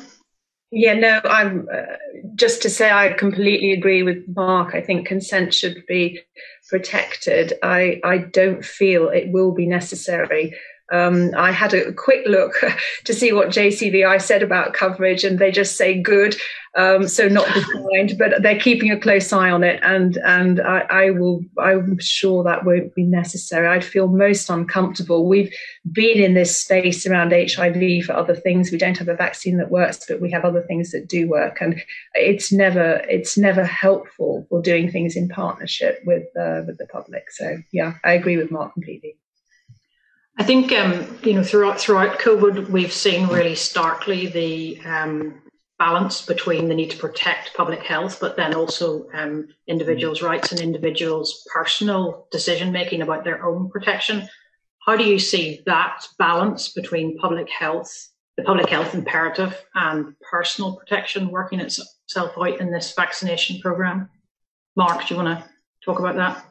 [0.72, 1.98] Yeah, no, I'm uh,
[2.36, 4.74] just to say I completely agree with Mark.
[4.74, 6.22] I think consent should be
[6.70, 7.54] protected.
[7.62, 10.56] I, I don't feel it will be necessary
[10.92, 12.54] um, I had a quick look
[13.06, 16.36] to see what JCVI said about coverage, and they just say good,
[16.76, 20.80] um, so not defined, but they're keeping a close eye on it, and and I,
[20.90, 21.42] I, will.
[21.60, 23.68] I'm sure that won't be necessary.
[23.68, 25.28] I'd feel most uncomfortable.
[25.28, 25.54] We've
[25.92, 28.72] been in this space around HIV for other things.
[28.72, 31.60] We don't have a vaccine that works, but we have other things that do work,
[31.62, 31.82] and
[32.14, 37.32] it's never it's never helpful for doing things in partnership with uh, with the public.
[37.32, 39.18] So yeah, I agree with Mark completely.
[40.38, 45.42] I think um, you know throughout throughout COVID, we've seen really starkly the um,
[45.78, 50.62] balance between the need to protect public health, but then also um, individuals' rights and
[50.62, 54.28] individuals' personal decision making about their own protection.
[54.86, 57.92] How do you see that balance between public health,
[58.38, 64.10] the public health imperative, and personal protection working itself out in this vaccination program?
[64.76, 65.50] Mark, do you want to
[65.84, 66.51] talk about that?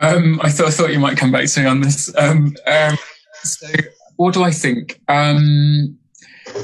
[0.00, 2.14] Um, I thought I thought you might come back to me on this.
[2.16, 2.98] Um, um,
[3.42, 3.68] so,
[4.16, 5.00] what do I think?
[5.08, 5.98] Um,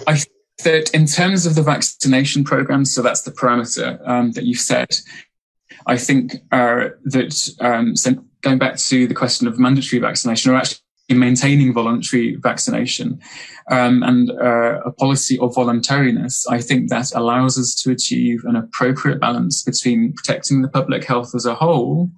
[0.07, 0.29] I think
[0.65, 5.01] that in terms of the vaccination program, so that's the parameter um, that you've set.
[5.87, 10.57] I think uh, that um, so going back to the question of mandatory vaccination, or
[10.57, 10.79] actually
[11.19, 13.21] maintaining voluntary vaccination
[13.71, 18.57] um, and uh, a policy of voluntariness, I think that allows us to achieve an
[18.57, 22.11] appropriate balance between protecting the public health as a whole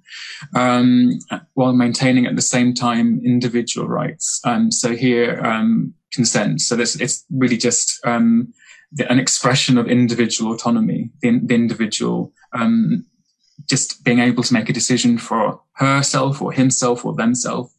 [0.55, 1.19] um,
[1.53, 4.41] while maintaining at the same time individual rights.
[4.43, 6.61] Um, so here, um, consent.
[6.61, 8.53] So this, it's really just um,
[8.91, 13.05] the, an expression of individual autonomy, the, the individual um,
[13.69, 17.72] just being able to make a decision for herself or himself or themselves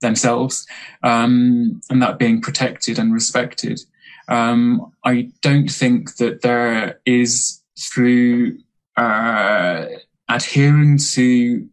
[0.00, 0.66] themselves,
[1.02, 3.80] um, and that being protected and respected.
[4.28, 8.58] Um, I don't think that there is through
[8.96, 9.86] uh,
[10.28, 11.68] adhering to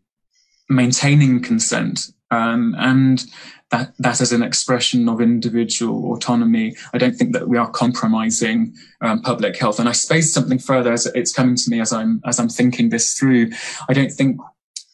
[0.69, 3.25] maintaining consent um, and
[3.71, 6.75] that that as an expression of individual autonomy.
[6.93, 9.79] I don't think that we are compromising um, public health.
[9.79, 12.89] And I space something further as it's coming to me as I'm as I'm thinking
[12.89, 13.51] this through.
[13.89, 14.39] I don't think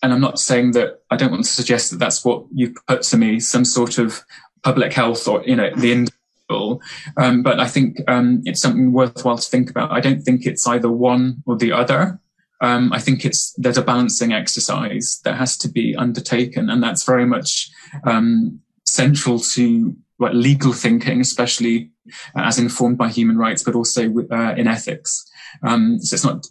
[0.02, 3.04] and I'm not saying that I don't want to suggest that that's what you put
[3.04, 4.24] to me, some sort of
[4.64, 6.82] public health or, you know, the individual.
[7.18, 9.92] Um, but I think um, it's something worthwhile to think about.
[9.92, 12.20] I don't think it's either one or the other.
[12.62, 17.06] Um, I think it's there's a balancing exercise that has to be undertaken, and that's
[17.06, 17.72] very much
[18.04, 21.90] um, central to what legal thinking, especially
[22.36, 25.28] as informed by human rights, but also uh, in ethics.
[25.64, 26.46] Um, so it's not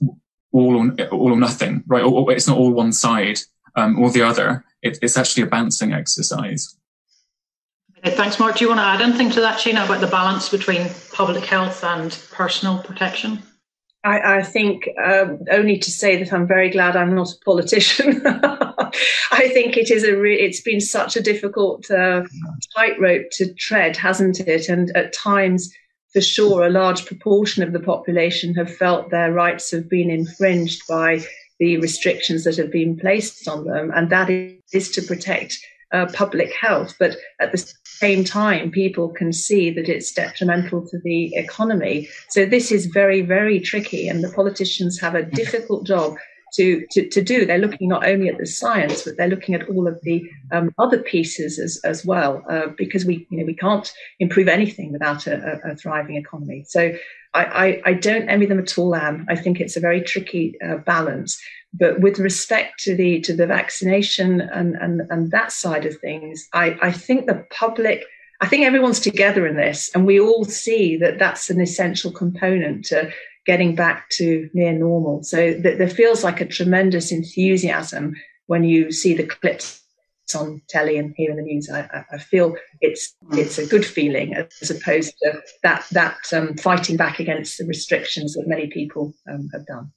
[0.53, 2.03] all or all or nothing, right?
[2.03, 3.39] Or, or it's not all one side
[3.77, 4.65] um, or the other.
[4.83, 6.77] It, it's actually a balancing exercise.
[8.05, 8.57] Thanks, Mark.
[8.57, 11.85] Do you want to add anything to that, Sheena, about the balance between public health
[11.85, 13.43] and personal protection?
[14.03, 18.23] I, I think um, only to say that I'm very glad I'm not a politician.
[18.27, 22.23] I think it is a re- it's been such a difficult uh,
[22.75, 24.71] tightrope to tread, hasn't it?
[24.71, 25.71] And at times,
[26.13, 30.83] for sure, a large proportion of the population have felt their rights have been infringed
[30.89, 31.21] by
[31.59, 34.31] the restrictions that have been placed on them, and that
[34.73, 35.59] is to protect
[35.93, 36.95] uh, public health.
[36.99, 42.09] But at the same time, people can see that it's detrimental to the economy.
[42.31, 46.17] So this is very, very tricky, and the politicians have a difficult job
[46.55, 47.45] to, to, to do.
[47.45, 50.75] They're looking not only at the science, but they're looking at all of the um,
[50.79, 55.27] other pieces as, as well, uh, because we, you know, we can't improve anything without
[55.27, 56.65] a, a, a thriving economy.
[56.69, 56.93] So
[57.35, 59.27] I, I, I, don't envy them at all, Anne.
[59.29, 61.41] I think it's a very tricky uh, balance.
[61.73, 66.49] But with respect to the to the vaccination and, and, and that side of things,
[66.53, 68.03] I, I think the public–
[68.41, 72.87] I think everyone's together in this, and we all see that that's an essential component
[72.87, 73.13] to
[73.47, 75.23] getting back to near normal.
[75.23, 78.15] So th- there feels like a tremendous enthusiasm
[78.47, 79.83] when you see the clips
[80.35, 81.69] on telly and hearing the news.
[81.71, 86.97] I, I feel it's it's a good feeling as opposed to that that um, fighting
[86.97, 89.93] back against the restrictions that many people um, have done.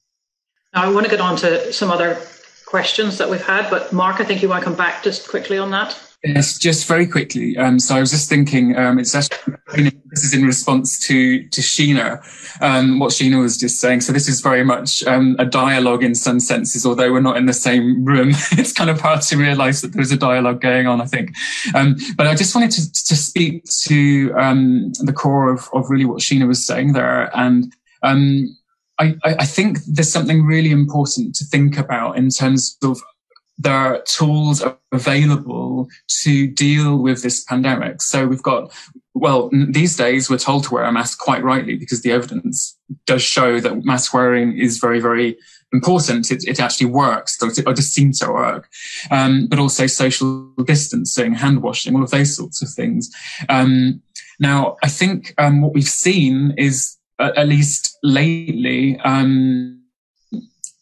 [0.74, 2.20] Now I want to get on to some other
[2.66, 5.60] questions that we've had, but Mark, I think you want to come back just quickly
[5.60, 6.00] on that.
[6.26, 7.57] Yes, just very quickly.
[7.57, 11.59] Um, so I was just thinking, um, it's actually, this is in response to, to
[11.59, 12.24] Sheena,
[12.61, 13.99] um, what Sheena was just saying.
[14.01, 17.45] So this is very much, um, a dialogue in some senses, although we're not in
[17.45, 18.30] the same room.
[18.53, 21.32] it's kind of hard to realize that there's a dialogue going on, I think.
[21.76, 26.05] Um, but I just wanted to, to speak to, um, the core of, of really
[26.05, 27.36] what Sheena was saying there.
[27.38, 27.74] And,
[28.99, 33.01] I, I think there's something really important to think about in terms of
[33.64, 34.61] there are tools
[34.91, 35.88] available
[36.22, 38.01] to deal with this pandemic.
[38.01, 38.74] So we've got,
[39.14, 43.22] well, these days we're told to wear a mask quite rightly because the evidence does
[43.22, 45.38] show that mask wearing is very, very
[45.72, 46.30] important.
[46.30, 48.70] It, it actually works, or it, just seems to work.
[49.09, 53.09] Um, but also social distancing, hand washing, all of those sorts of things.
[53.47, 54.01] Um,
[54.39, 59.83] now, I think um, what we've seen is, at least lately, um,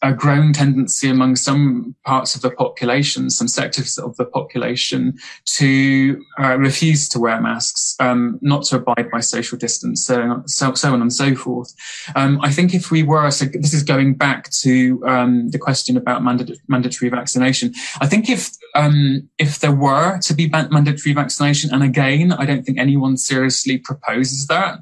[0.02, 6.22] a growing tendency among some parts of the population, some sectors of the population, to
[6.40, 10.92] uh, refuse to wear masks, um, not to abide by social distance, so, so, so
[10.92, 11.72] on and so forth.
[12.16, 15.96] Um, I think if we were, so this is going back to um, the question
[15.96, 17.72] about manda- mandatory vaccination.
[18.00, 22.64] I think if um, if there were to be mandatory vaccination, and again, I don't
[22.64, 24.80] think anyone seriously proposes that.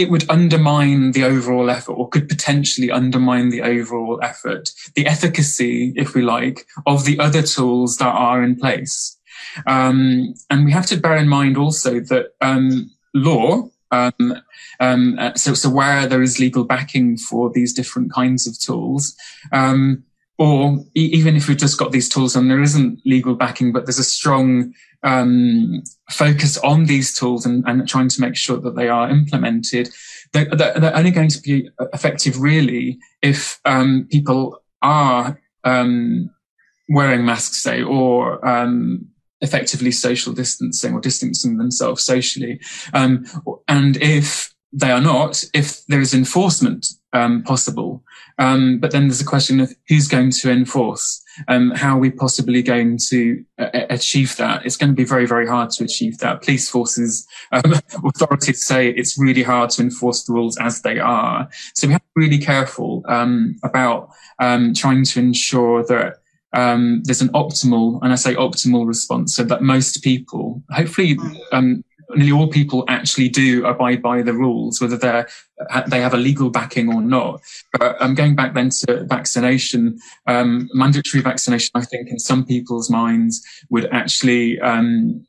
[0.00, 5.92] It would undermine the overall effort or could potentially undermine the overall effort, the efficacy,
[5.94, 9.18] if we like, of the other tools that are in place.
[9.66, 14.40] Um, and we have to bear in mind also that um, law, um,
[14.80, 19.14] um so, so where there is legal backing for these different kinds of tools,
[19.52, 20.04] um,
[20.38, 23.84] or e- even if we've just got these tools and there isn't legal backing, but
[23.84, 24.72] there's a strong
[25.02, 29.88] um, focus on these tools and, and, trying to make sure that they are implemented,
[30.32, 36.30] they're, they're only going to be effective really if um, people are um,
[36.88, 39.06] wearing masks, say, or um,
[39.40, 42.60] effectively social distancing or distancing themselves socially.
[42.92, 43.24] Um,
[43.68, 48.02] and if they are not, if there is enforcement um, possible,
[48.38, 51.22] um, but then there's a question of who's going to enforce.
[51.48, 54.64] Um, how are we possibly going to uh, achieve that?
[54.64, 56.42] It's going to be very, very hard to achieve that.
[56.42, 61.48] Police forces, um, authorities say it's really hard to enforce the rules as they are.
[61.74, 66.20] So we have to be really careful um, about um, trying to ensure that
[66.52, 71.18] um, there's an optimal, and I say optimal response, so that most people, hopefully,
[71.52, 71.84] um,
[72.14, 75.28] nearly all people actually do abide by the rules, whether they're
[75.88, 77.42] they have a legal backing or not.
[77.78, 82.88] But um, going back then to vaccination, um, mandatory vaccination, I think in some people's
[82.88, 85.26] minds would actually um,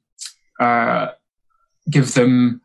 [0.59, 1.07] uh,
[1.89, 2.61] give them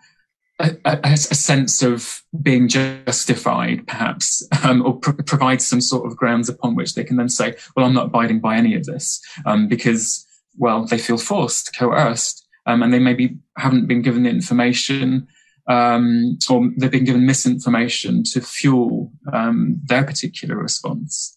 [0.58, 6.16] a, a, a, sense of being justified, perhaps, um, or pr- provide some sort of
[6.16, 9.20] grounds upon which they can then say, "Well, I'm not abiding by any of this,"
[9.44, 10.26] um, because,
[10.56, 15.26] well, they feel forced, coerced um, and they maybe haven't been given the information
[15.68, 21.36] um, or they've been given misinformation to fuel um, their particular response.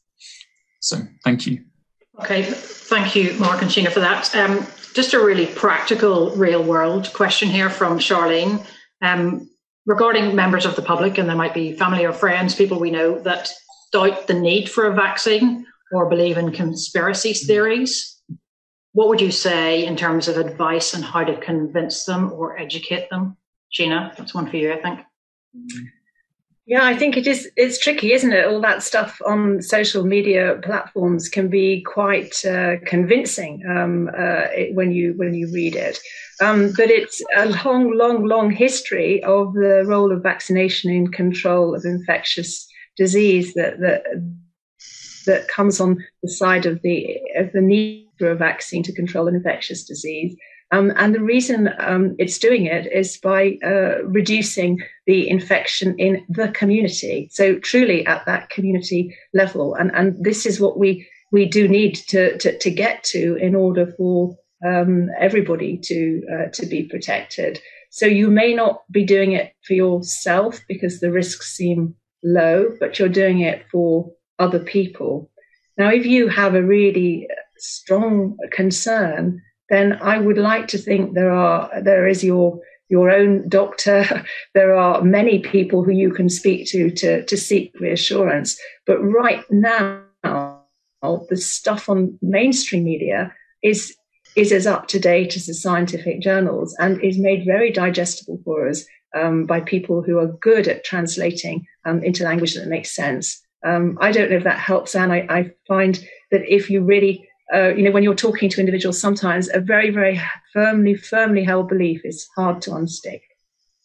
[0.82, 1.64] So, thank you.
[2.20, 4.34] Okay, thank you, Mark and Sheena, for that.
[4.36, 8.66] Um, just a really practical, real world question here from Charlene
[9.02, 9.50] um,
[9.86, 13.20] regarding members of the public, and there might be family or friends, people we know
[13.20, 13.50] that
[13.92, 18.19] doubt the need for a vaccine or believe in conspiracy theories
[18.94, 23.10] what would you say in terms of advice on how to convince them or educate
[23.10, 23.38] them?
[23.72, 25.00] Sheena, that's one for you, I think.
[26.66, 27.50] Yeah, I think it is.
[27.56, 28.46] It's tricky, isn't it?
[28.46, 34.76] All that stuff on social media platforms can be quite uh, convincing um, uh, it,
[34.76, 36.00] when you when you read it.
[36.42, 41.74] Um, but it's a long, long, long history of the role of vaccination in control
[41.74, 42.68] of infectious
[42.98, 44.04] disease that that
[45.26, 49.28] that comes on the side of the of the need for a vaccine to control
[49.28, 50.36] an infectious disease.
[50.72, 56.24] Um, and the reason um, it's doing it is by uh, reducing the infection in
[56.30, 57.28] the community.
[57.32, 61.96] So truly at that community level, and and this is what we we do need
[62.10, 67.60] to to, to get to in order for um, everybody to uh, to be protected.
[67.90, 73.00] So you may not be doing it for yourself because the risks seem low, but
[73.00, 75.32] you're doing it for other people.
[75.80, 77.28] Now, if you have a really
[77.60, 82.60] strong concern then I would like to think there are there is your
[82.90, 84.26] your own doctor.
[84.56, 88.60] There are many people who you can speak to to, to seek reassurance.
[88.86, 93.34] But right now, the stuff on mainstream media
[93.64, 93.96] is
[94.36, 98.68] is as up to date as the scientific journals and is made very digestible for
[98.68, 103.42] us um, by people who are good at translating um, into language that makes sense.
[103.66, 105.12] Um, I don't know if that helps, Anne.
[105.12, 106.00] I, I find
[106.32, 109.90] that if you really uh, you know, when you're talking to individuals, sometimes a very,
[109.90, 110.22] very
[110.54, 113.22] firmly, firmly held belief is hard to unstick.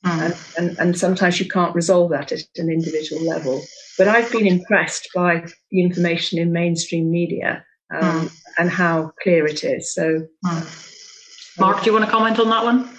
[0.04, 0.20] Mm.
[0.58, 3.62] And, and, and, sometimes you can't resolve that at an individual level.
[3.96, 7.64] But I've been impressed by the information in mainstream media
[7.94, 8.36] um, mm.
[8.58, 9.94] and how clear it is.
[9.94, 11.58] So, mm.
[11.58, 12.90] Mark, do you want to comment on that one?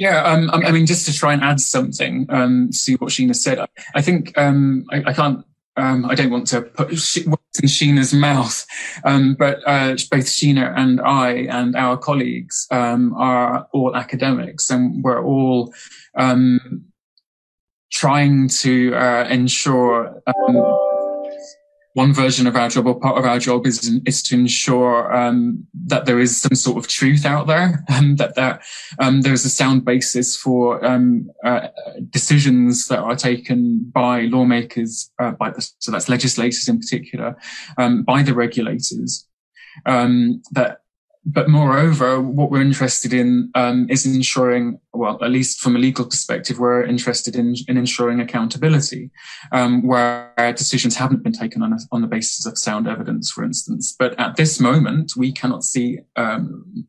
[0.00, 3.58] Yeah, um, I mean, just to try and add something um, to what Sheena said,
[3.94, 5.44] I think um, I, I, can't
[5.76, 8.66] um, I don't want to put words in Sheena's mouth,
[9.04, 15.02] um, but uh, both Sheena and I and our colleagues um, are all academics, and
[15.02, 15.72] we're all
[16.16, 16.84] um,
[17.90, 20.89] trying to uh, ensure um,
[21.94, 25.66] one version of our job or part of our job is is to ensure um,
[25.86, 28.62] that there is some sort of truth out there, and that that
[28.98, 31.68] um, there is a sound basis for um, uh,
[32.10, 37.36] decisions that are taken by lawmakers, uh, by the, so that's legislators in particular,
[37.76, 39.26] um, by the regulators.
[39.86, 40.80] Um, that
[41.24, 46.06] but moreover, what we're interested in um, is ensuring, well, at least from a legal
[46.06, 49.10] perspective, we're interested in, in ensuring accountability,
[49.52, 53.44] um, where decisions haven't been taken on, a, on the basis of sound evidence, for
[53.44, 53.94] instance.
[53.98, 56.86] But at this moment, we cannot see um,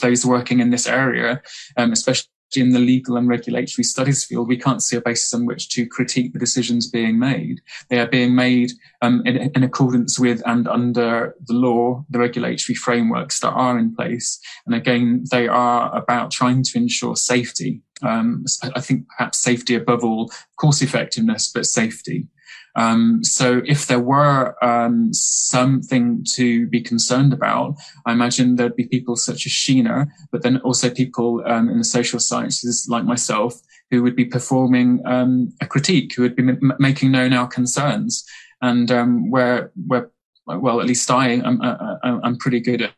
[0.00, 1.42] those working in this area,
[1.76, 5.46] um, especially in the legal and regulatory studies field, we can't see a basis on
[5.46, 7.60] which to critique the decisions being made.
[7.88, 8.72] They are being made
[9.02, 13.94] um, in, in, accordance with and under the law, the regulatory frameworks that are in
[13.94, 14.38] place.
[14.66, 17.82] And again, they are about trying to ensure safety.
[18.02, 18.44] Um,
[18.74, 22.28] I think perhaps safety above all, course effectiveness, but safety.
[22.76, 27.76] Um, so if there were um, something to be concerned about,
[28.06, 31.84] I imagine there'd be people such as Sheena, but then also people um, in the
[31.84, 33.60] social sciences like myself
[33.90, 38.24] who would be performing um, a critique, who would be m- making known our concerns,
[38.60, 40.10] and um, where where
[40.46, 41.60] well, at least I am
[42.02, 42.94] I'm pretty good at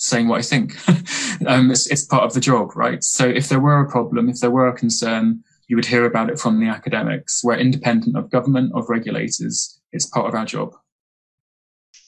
[0.00, 0.76] saying what I think.
[1.46, 3.04] um, it's, it's, part of the job, right?
[3.04, 6.28] So if there were a problem, if there were a concern, you would hear about
[6.28, 7.44] it from the academics.
[7.44, 9.80] We're independent of government, of regulators.
[9.92, 10.74] It's part of our job.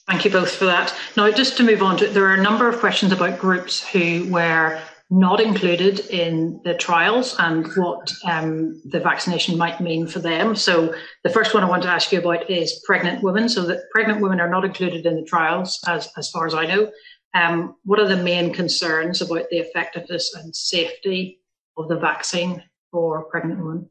[0.05, 0.93] Thank you both for that.
[1.15, 4.29] Now, just to move on to, there are a number of questions about groups who
[4.29, 10.57] were not included in the trials and what um, the vaccination might mean for them.
[10.57, 13.47] So, the first one I want to ask you about is pregnant women.
[13.47, 16.65] So, that pregnant women are not included in the trials, as as far as I
[16.65, 16.91] know.
[17.33, 21.39] Um, what are the main concerns about the effectiveness and safety
[21.77, 22.61] of the vaccine
[22.93, 23.89] for pregnant women?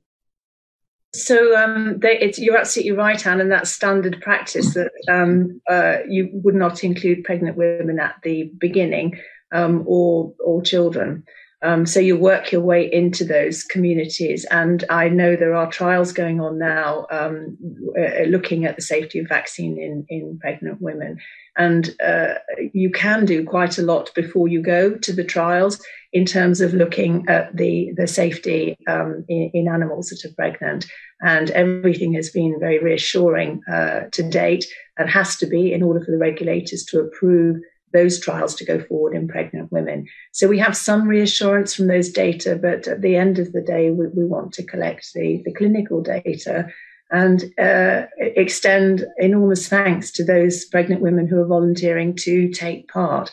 [1.15, 6.31] So um, they, you're absolutely right, Anne, and that's standard practice that um, uh, you
[6.33, 9.20] would not include pregnant women at the beginning
[9.53, 11.24] um, or or children.
[11.62, 16.12] Um, so you work your way into those communities, and I know there are trials
[16.12, 17.59] going on now um,
[17.97, 21.19] uh, looking at the safety of vaccine in in pregnant women,
[21.57, 22.35] and uh,
[22.73, 26.74] you can do quite a lot before you go to the trials in terms of
[26.74, 30.87] looking at the, the safety um, in, in, animals that are pregnant.
[31.23, 34.66] And everything has been very reassuring uh, to date
[34.99, 37.57] and has to be in order for the regulators to approve
[37.93, 40.07] those trials to go forward in pregnant women.
[40.33, 43.91] So we have some reassurance from those data, but at the end of the day,
[43.91, 46.69] we, we want to collect the, the clinical data
[47.12, 53.30] and uh, extend enormous thanks to those pregnant women who are volunteering to take part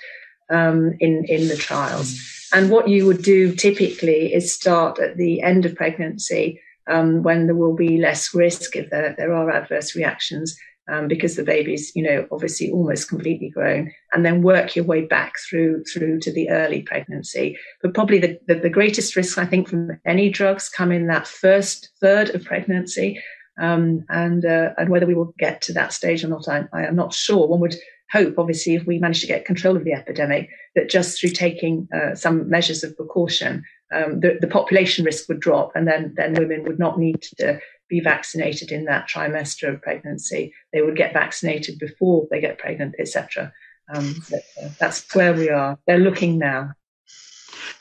[0.49, 2.19] um, in, in the trials.
[2.53, 7.45] And what you would do typically is start at the end of pregnancy um, when
[7.45, 10.57] there will be less risk if there, there are adverse reactions
[10.91, 15.05] um, because the baby's, you know, obviously almost completely grown, and then work your way
[15.05, 17.57] back through through to the early pregnancy.
[17.81, 21.27] But probably the, the, the greatest risks, I think, from any drugs come in that
[21.27, 23.21] first third of pregnancy.
[23.59, 26.85] Um, and uh, and whether we will get to that stage or not, I, I
[26.85, 27.47] am not sure.
[27.47, 27.75] One would
[28.11, 31.87] hope, obviously, if we manage to get control of the epidemic, that just through taking
[31.93, 33.63] uh, some measures of precaution,
[33.93, 37.59] um, the, the, population risk would drop, and then then women would not need to
[37.89, 40.53] be vaccinated in that trimester of pregnancy.
[40.71, 43.51] They would get vaccinated before they get pregnant, etc.
[43.93, 45.77] Um, uh, that's where we are.
[45.87, 46.71] They're looking now.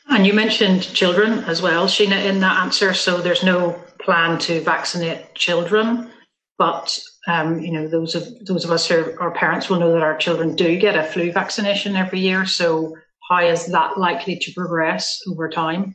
[0.08, 2.94] And you mentioned children as well, Sheena, in that answer.
[2.94, 6.10] So there's no plan to vaccinate children,
[6.56, 10.02] but um, you know those of those of us who are parents will know that
[10.02, 12.46] our children do get a flu vaccination every year.
[12.46, 12.96] So
[13.28, 15.94] how is that likely to progress over time?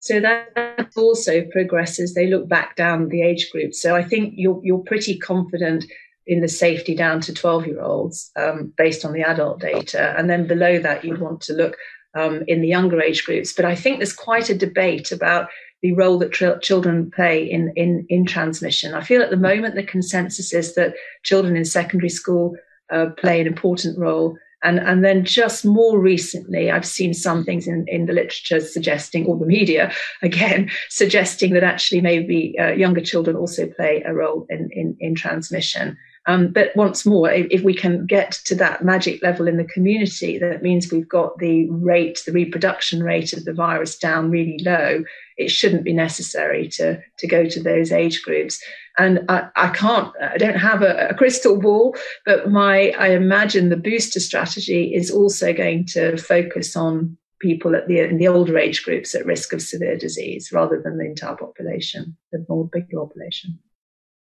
[0.00, 2.14] So that also progresses.
[2.14, 3.74] They look back down the age group.
[3.74, 5.84] So I think you're you're pretty confident
[6.26, 10.30] in the safety down to 12 year olds um, based on the adult data, and
[10.30, 11.76] then below that you'd want to look
[12.14, 13.52] um, in the younger age groups.
[13.52, 15.48] But I think there's quite a debate about
[15.82, 18.94] the role that tr- children play in, in in transmission.
[18.94, 22.56] I feel at the moment the consensus is that children in secondary school
[22.90, 24.36] uh, play an important role.
[24.62, 29.24] And, and then just more recently, I've seen some things in, in the literature suggesting,
[29.24, 29.90] or the media
[30.22, 35.14] again, suggesting that actually maybe uh, younger children also play a role in, in, in
[35.14, 35.96] transmission.
[36.26, 39.64] Um, but once more, if, if, we can get to that magic level in the
[39.64, 44.58] community, that means we've got the rate, the reproduction rate of the virus down really
[44.62, 45.02] low.
[45.38, 48.62] It shouldn't be necessary to, to go to those age groups.
[48.98, 53.70] And I, I can't, I don't have a, a crystal ball, but my, I imagine
[53.70, 58.58] the booster strategy is also going to focus on people at the in the older
[58.58, 62.98] age groups at risk of severe disease rather than the entire population, the more bigger
[62.98, 63.58] population.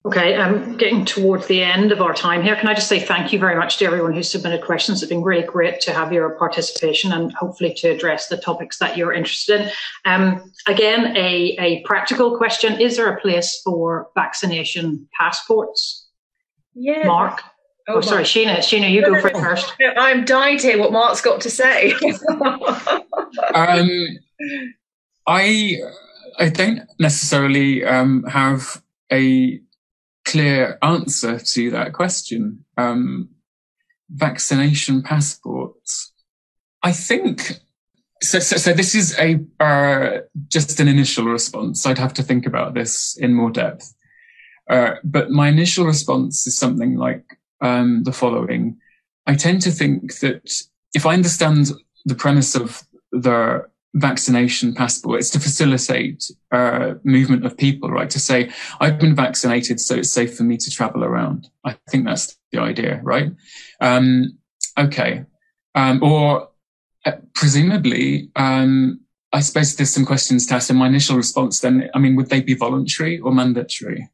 [0.07, 2.55] Okay, I'm getting towards the end of our time here.
[2.55, 5.03] Can I just say thank you very much to everyone who submitted questions?
[5.03, 8.97] It's been really great to have your participation and hopefully to address the topics that
[8.97, 9.71] you're interested in.
[10.05, 16.09] Um, again, a, a practical question Is there a place for vaccination passports?
[16.75, 17.05] Yeah.
[17.05, 17.43] Mark?
[17.89, 18.59] Oh, oh sorry, Sheena.
[18.59, 19.75] Sheena, you no, go no, first.
[19.97, 21.93] I'm dying to hear what Mark's got to say.
[23.53, 23.91] um,
[25.27, 25.77] I
[26.39, 28.81] I don't necessarily um, have
[29.11, 29.61] a
[30.29, 32.65] clear answer to that question.
[32.77, 33.31] Um,
[34.11, 36.13] vaccination passports.
[36.83, 37.59] I think
[38.23, 38.73] so, so, so.
[38.73, 41.87] this is a uh, just an initial response.
[41.87, 43.95] I'd have to think about this in more depth.
[44.71, 47.25] Uh, but my initial response is something like
[47.61, 48.77] um, the following:
[49.27, 50.51] I tend to think that
[50.95, 51.73] if I understand
[52.05, 52.83] the premise of
[53.13, 53.67] the
[53.99, 55.21] vaccination passport.
[55.21, 58.11] It's to facilitate uh, movement of people, right?
[58.11, 58.51] To say,
[58.81, 61.49] I've been vaccinated, so it's safe for me to travel around.
[61.65, 63.31] I think that's the idea, right?
[63.81, 64.39] Um,
[64.79, 65.25] okay.
[65.75, 66.49] Um, or
[67.05, 69.01] uh, presumably, um,
[69.33, 70.71] I suppose there's some questions to ask.
[70.71, 74.09] In my initial response, then, I mean, would they be voluntary or mandatory?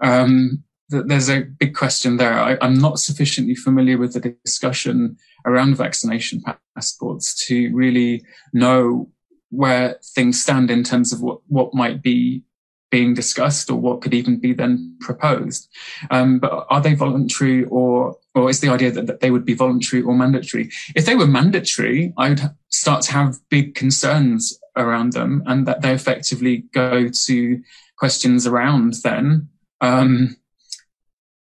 [0.00, 2.38] Um, there's a big question there.
[2.38, 6.42] I, am not sufficiently familiar with the discussion around vaccination
[6.74, 9.08] passports to really know
[9.50, 12.42] where things stand in terms of what, what might be
[12.90, 15.68] being discussed or what could even be then proposed.
[16.10, 19.54] Um, but are they voluntary or, or is the idea that, that they would be
[19.54, 20.70] voluntary or mandatory?
[20.96, 25.92] If they were mandatory, I'd start to have big concerns around them and that they
[25.92, 27.62] effectively go to
[27.96, 29.48] questions around then,
[29.80, 30.36] um,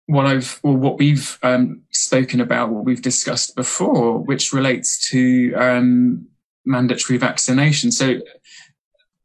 [0.10, 5.54] what I've or what we've um, spoken about, what we've discussed before, which relates to
[5.54, 6.28] um,
[6.66, 7.92] mandatory vaccination.
[7.92, 8.24] So it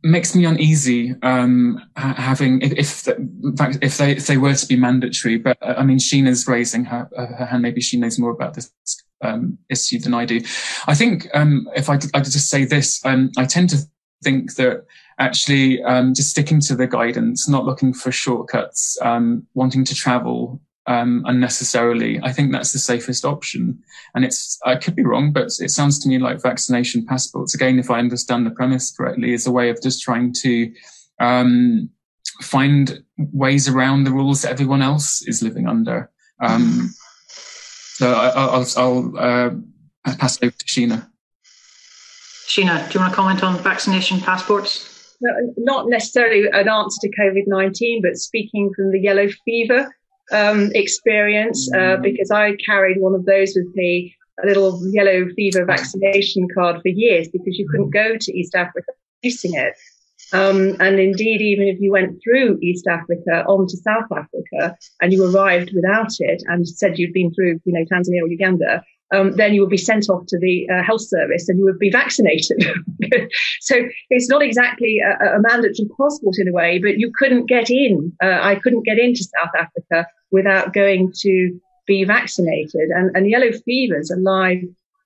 [0.03, 4.77] makes me uneasy um, having if if, the, if they if they were to be
[4.77, 5.39] mandatory.
[5.39, 7.63] But I mean, Sheena's raising her, her hand.
[7.63, 8.71] Maybe she knows more about this
[9.23, 10.43] um, issue than I do.
[10.87, 13.79] I think um, if I I just say this, um, I tend to
[14.23, 14.85] think that
[15.19, 20.61] actually um, just sticking to the guidance, not looking for shortcuts, um, wanting to travel
[20.87, 22.21] um, unnecessarily.
[22.23, 23.83] I think that's the safest option.
[24.15, 27.79] And it's, I could be wrong, but it sounds to me like vaccination passports, again,
[27.79, 30.73] if I understand the premise correctly, is a way of just trying to,
[31.21, 31.91] um,
[32.43, 36.11] find ways around the rules that everyone else is living under.
[36.41, 36.93] Um,
[37.29, 39.51] so I, will I'll, uh,
[40.19, 41.09] pass it over to Sheena.
[42.47, 44.91] Sheena, do you want to comment on vaccination passports?
[45.57, 49.91] not necessarily an answer to COVID 19, but speaking from the yellow fever
[50.33, 52.03] um, experience uh, mm.
[52.03, 56.89] because I carried one of those with me, a little yellow fever vaccination card for
[56.89, 58.93] years because you couldn't go to East Africa
[59.23, 59.75] using it.
[60.33, 65.25] Um, and indeed, even if you went through East Africa onto South Africa and you
[65.25, 68.83] arrived without it and said you'd been through, you know, Tanzania or Uganda,
[69.15, 71.79] um, then you would be sent off to the uh, health service and you would
[71.79, 72.63] be vaccinated.
[73.61, 73.77] so
[74.11, 78.13] it's not exactly a, a, mandatory passport in a way, but you couldn't get in.
[78.23, 82.91] Uh, I couldn't get into South Africa without going to be vaccinated.
[82.91, 84.63] And, and yellow fever is a live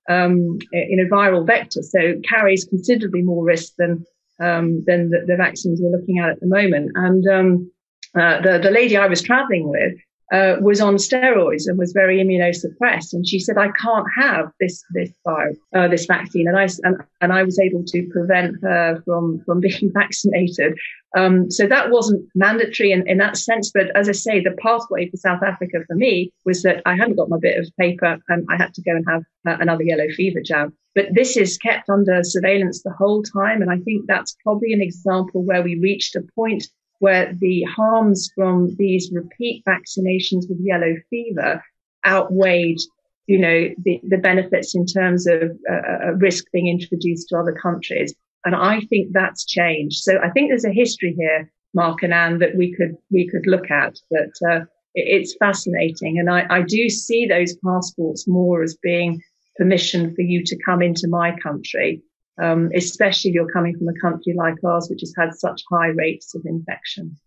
[0.09, 4.05] um, in a viral vector, so carries considerably more risk than
[4.41, 6.91] um, than the, the, vaccines we're looking at at the moment.
[6.95, 7.71] And um,
[8.19, 9.93] uh, the the lady I was traveling with
[10.31, 13.13] uh, was on steroids and was very immunosuppressed.
[13.13, 16.47] And she said, I can't have this, this virus, uh, this vaccine.
[16.47, 20.77] And I, and, and I was able to prevent her from, from being vaccinated.
[21.17, 23.71] Um, so that wasn't mandatory in, in that sense.
[23.73, 27.15] But as I say, the pathway for South Africa for me was that I hadn't
[27.15, 30.07] got my bit of paper and I had to go and have uh, another yellow
[30.15, 30.71] fever jab.
[30.93, 33.61] But this is kept under surveillance the whole time.
[33.61, 36.67] And I think that's probably an example where we reached a point
[36.99, 41.63] where the harms from these repeat vaccinations with yellow fever
[42.05, 42.79] outweighed,
[43.27, 47.57] you know, the, the benefits in terms of uh, a risk being introduced to other
[47.61, 48.13] countries.
[48.45, 49.97] And I think that's changed.
[49.97, 53.45] So I think there's a history here, Mark and Anne, that we could, we could
[53.47, 54.61] look at, but, uh,
[54.95, 56.17] it's fascinating.
[56.17, 59.21] And I, I do see those passports more as being
[59.55, 62.01] permission for you to come into my country
[62.39, 65.87] um, especially if you're coming from a country like ours, which has had such high
[65.87, 67.17] rates of infection.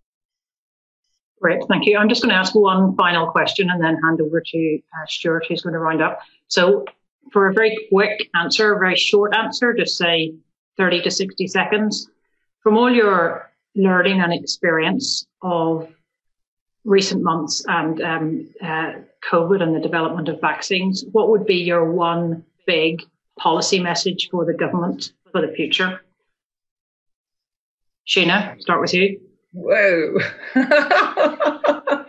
[1.40, 1.98] Great, thank you.
[1.98, 5.47] I'm just going to ask one final question and then hand over to uh, Stuart,
[5.48, 6.20] who's going to round up.
[6.47, 6.84] So,
[7.32, 10.34] for a very quick answer, a very short answer, just say
[10.76, 12.09] 30 to 60 seconds.
[12.60, 15.89] From all your learning and experience of
[16.84, 18.93] recent months and um, uh,
[19.30, 23.02] COVID and the development of vaccines, what would be your one big
[23.38, 26.00] policy message for the government for the future?
[28.06, 29.20] Sheena, start with you.
[29.52, 30.18] Whoa.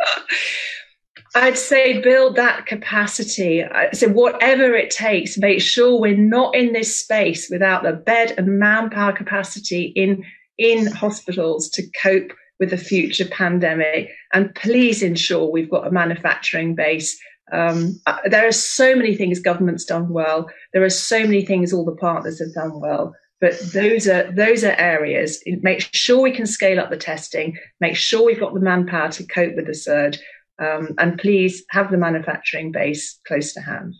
[1.35, 3.63] I'd say build that capacity.
[3.93, 8.59] So whatever it takes, make sure we're not in this space without the bed and
[8.59, 10.23] manpower capacity in
[10.59, 14.11] in hospitals to cope with the future pandemic.
[14.33, 17.19] And please ensure we've got a manufacturing base
[17.51, 20.49] um, uh, there are so many things government's done well.
[20.71, 23.13] There are so many things all the partners have done well.
[23.41, 25.43] But those are those are areas.
[25.45, 27.57] Make sure we can scale up the testing.
[27.81, 30.17] Make sure we've got the manpower to cope with the surge,
[30.59, 33.95] um, and please have the manufacturing base close to hand.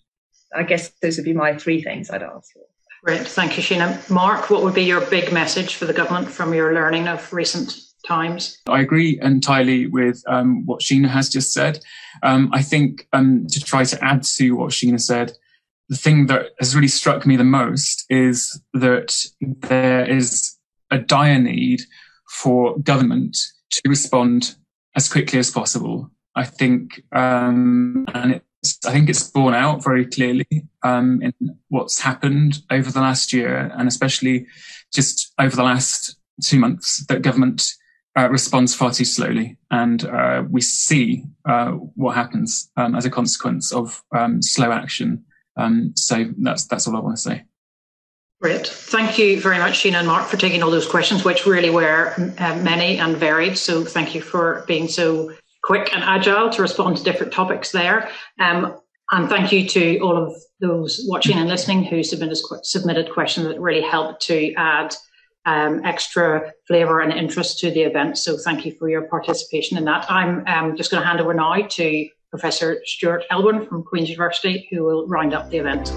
[0.56, 2.62] I guess those would be my three things I'd ask for.
[3.04, 4.10] Great, thank you, Sheena.
[4.10, 7.76] Mark, what would be your big message for the government from your learning of recent
[8.08, 8.58] times.
[8.68, 11.80] I agree entirely with um, what Sheena has just said.
[12.22, 15.34] Um, I think um, to try to add to what Sheena said,
[15.90, 20.58] the thing that has really struck me the most is that there is
[20.92, 21.82] a dire need
[22.30, 23.38] for government
[23.72, 24.56] to respond
[24.96, 26.10] as quickly as possible.
[26.36, 30.48] I think, um, and it's, I think it's borne out very clearly
[30.84, 31.34] um, in
[31.70, 34.48] what's happened over the last year, and especially
[34.94, 37.74] just over the last two months, that government
[38.18, 43.10] uh, responds far too slowly, and uh, we see uh, what happens um, as a
[43.10, 45.24] consequence of um, slow action.
[45.58, 47.44] Um, so that's that's all I want to say.
[48.42, 51.70] Great, thank you very much, Sheena and Mark, for taking all those questions, which really
[51.70, 53.58] were uh, many and varied.
[53.58, 55.32] So thank you for being so
[55.64, 58.10] quick and agile to respond to different topics there.
[58.40, 58.78] Um,
[59.12, 63.62] and thank you to all of those watching and listening who submitted, submitted questions that
[63.62, 64.94] really helped to add
[65.46, 68.18] um, extra flavour and interest to the event.
[68.18, 70.10] So thank you for your participation in that.
[70.10, 74.68] I'm um, just going to hand over now to Professor Stuart Elborn from Queen's University,
[74.72, 75.92] who will round up the event.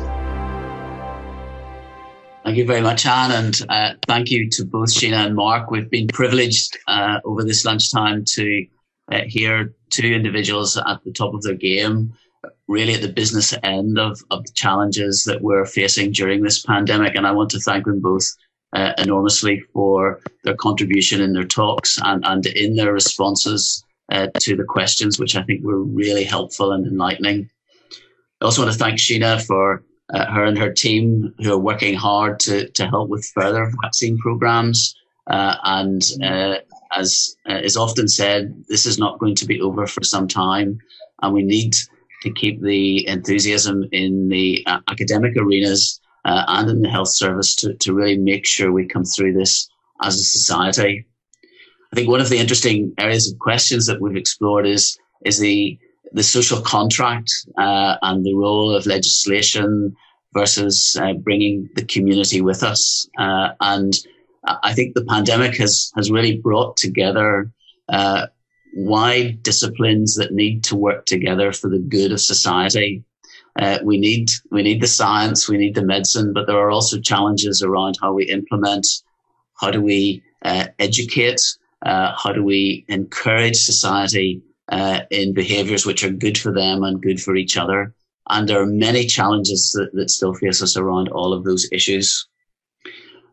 [2.44, 5.70] Thank you very much, Anne, and uh, thank you to both Sheena and Mark.
[5.70, 8.66] We've been privileged uh, over this lunchtime to
[9.10, 12.12] uh, hear two individuals at the top of their game,
[12.68, 17.16] really at the business end of, of the challenges that we're facing during this pandemic.
[17.16, 18.24] And I want to thank them both
[18.76, 23.82] uh, enormously for their contribution in their talks and, and in their responses
[24.12, 27.48] uh, to the questions, which I think were really helpful and enlightening.
[28.40, 29.82] I also want to thank Sheena for
[30.12, 34.18] uh, her and her team who are working hard to, to help with further vaccine
[34.18, 34.94] programs.
[35.26, 36.56] Uh, and uh,
[36.92, 40.78] as uh, is often said, this is not going to be over for some time,
[41.22, 41.74] and we need
[42.22, 47.74] to keep the enthusiasm in the academic arenas uh, and in the health service to,
[47.74, 49.68] to really make sure we come through this
[50.02, 51.06] as a society.
[51.92, 55.78] I think one of the interesting areas of questions that we've explored is is the
[56.12, 59.96] the social contract uh, and the role of legislation
[60.34, 63.08] versus uh, bringing the community with us.
[63.18, 63.94] Uh, and
[64.62, 67.50] I think the pandemic has has really brought together
[67.88, 68.26] uh,
[68.74, 73.04] wide disciplines that need to work together for the good of society.
[73.58, 77.00] Uh, we need we need the science, we need the medicine, but there are also
[77.00, 78.86] challenges around how we implement,
[79.60, 81.40] how do we uh, educate,
[81.84, 87.02] uh, how do we encourage society uh, in behaviours which are good for them and
[87.02, 87.94] good for each other.
[88.28, 92.26] And there are many challenges that, that still face us around all of those issues.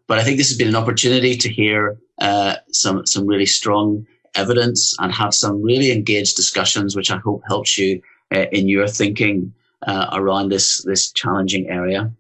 [0.08, 4.06] But I think this has been an opportunity to hear uh, some some really strong
[4.36, 8.02] evidence and have some really engaged discussions, which I hope helps you
[8.34, 9.54] uh, in your thinking
[9.88, 12.12] uh, around this this challenging area.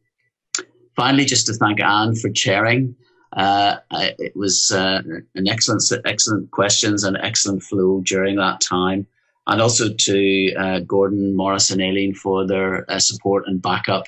[0.95, 2.95] Finally, just to thank Anne for chairing.
[3.35, 3.77] Uh,
[4.19, 5.01] it was uh,
[5.35, 9.07] an excellent excellent questions and excellent flow during that time,
[9.47, 14.05] and also to uh, Gordon, Morris, and Aileen for their uh, support and backup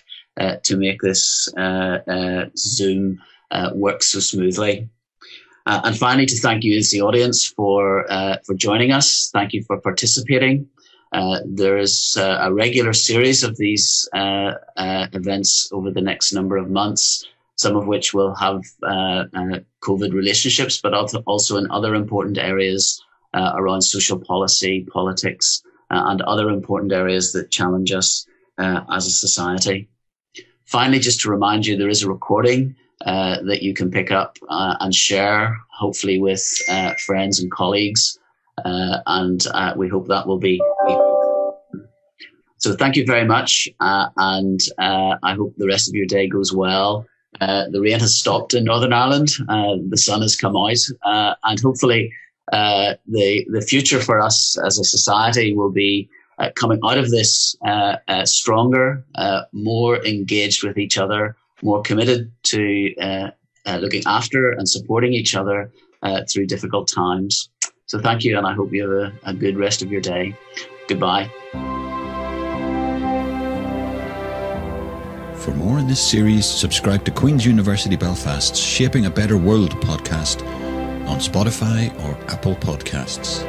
[0.64, 1.50] to make this
[2.56, 3.22] Zoom
[3.74, 4.90] work so smoothly.
[5.66, 9.30] Uh, and finally, to thank you as the audience for uh, for joining us.
[9.34, 10.68] Thank you for participating.
[11.16, 16.34] Uh, there is uh, a regular series of these uh, uh, events over the next
[16.34, 17.26] number of months.
[17.56, 23.02] Some of which will have COVID relationships, but also in other important areas
[23.34, 28.28] around social policy, politics, and other important areas that challenge us
[28.58, 29.88] as a society.
[30.66, 32.76] Finally, just to remind you, there is a recording
[33.06, 38.20] uh, that you can pick up uh, and share, hopefully with uh, friends and colleagues.
[38.64, 40.62] Uh, and uh, we hope that will be.
[42.66, 47.06] So thank you very much, and I hope the rest of your day goes well.
[47.40, 49.30] the rain has stopped in Northern Ireland.
[49.94, 50.82] the sun has come out,
[51.44, 52.12] and hopefully,
[52.52, 56.10] the the future for us as a society will be
[56.40, 59.06] uh, coming out of this uh, uh, stronger,
[59.54, 63.30] more engaged with each other, more committed to uh,
[63.68, 65.72] uh, looking after and supporting each other
[66.02, 67.50] uh, through difficult times.
[67.86, 70.36] So thank you, and I hope you have a, a good rest of your day.
[70.88, 71.30] Goodbye.
[75.46, 80.42] For more in this series, subscribe to Queen's University Belfast's Shaping a Better World podcast
[81.08, 83.44] on Spotify or Apple Podcasts.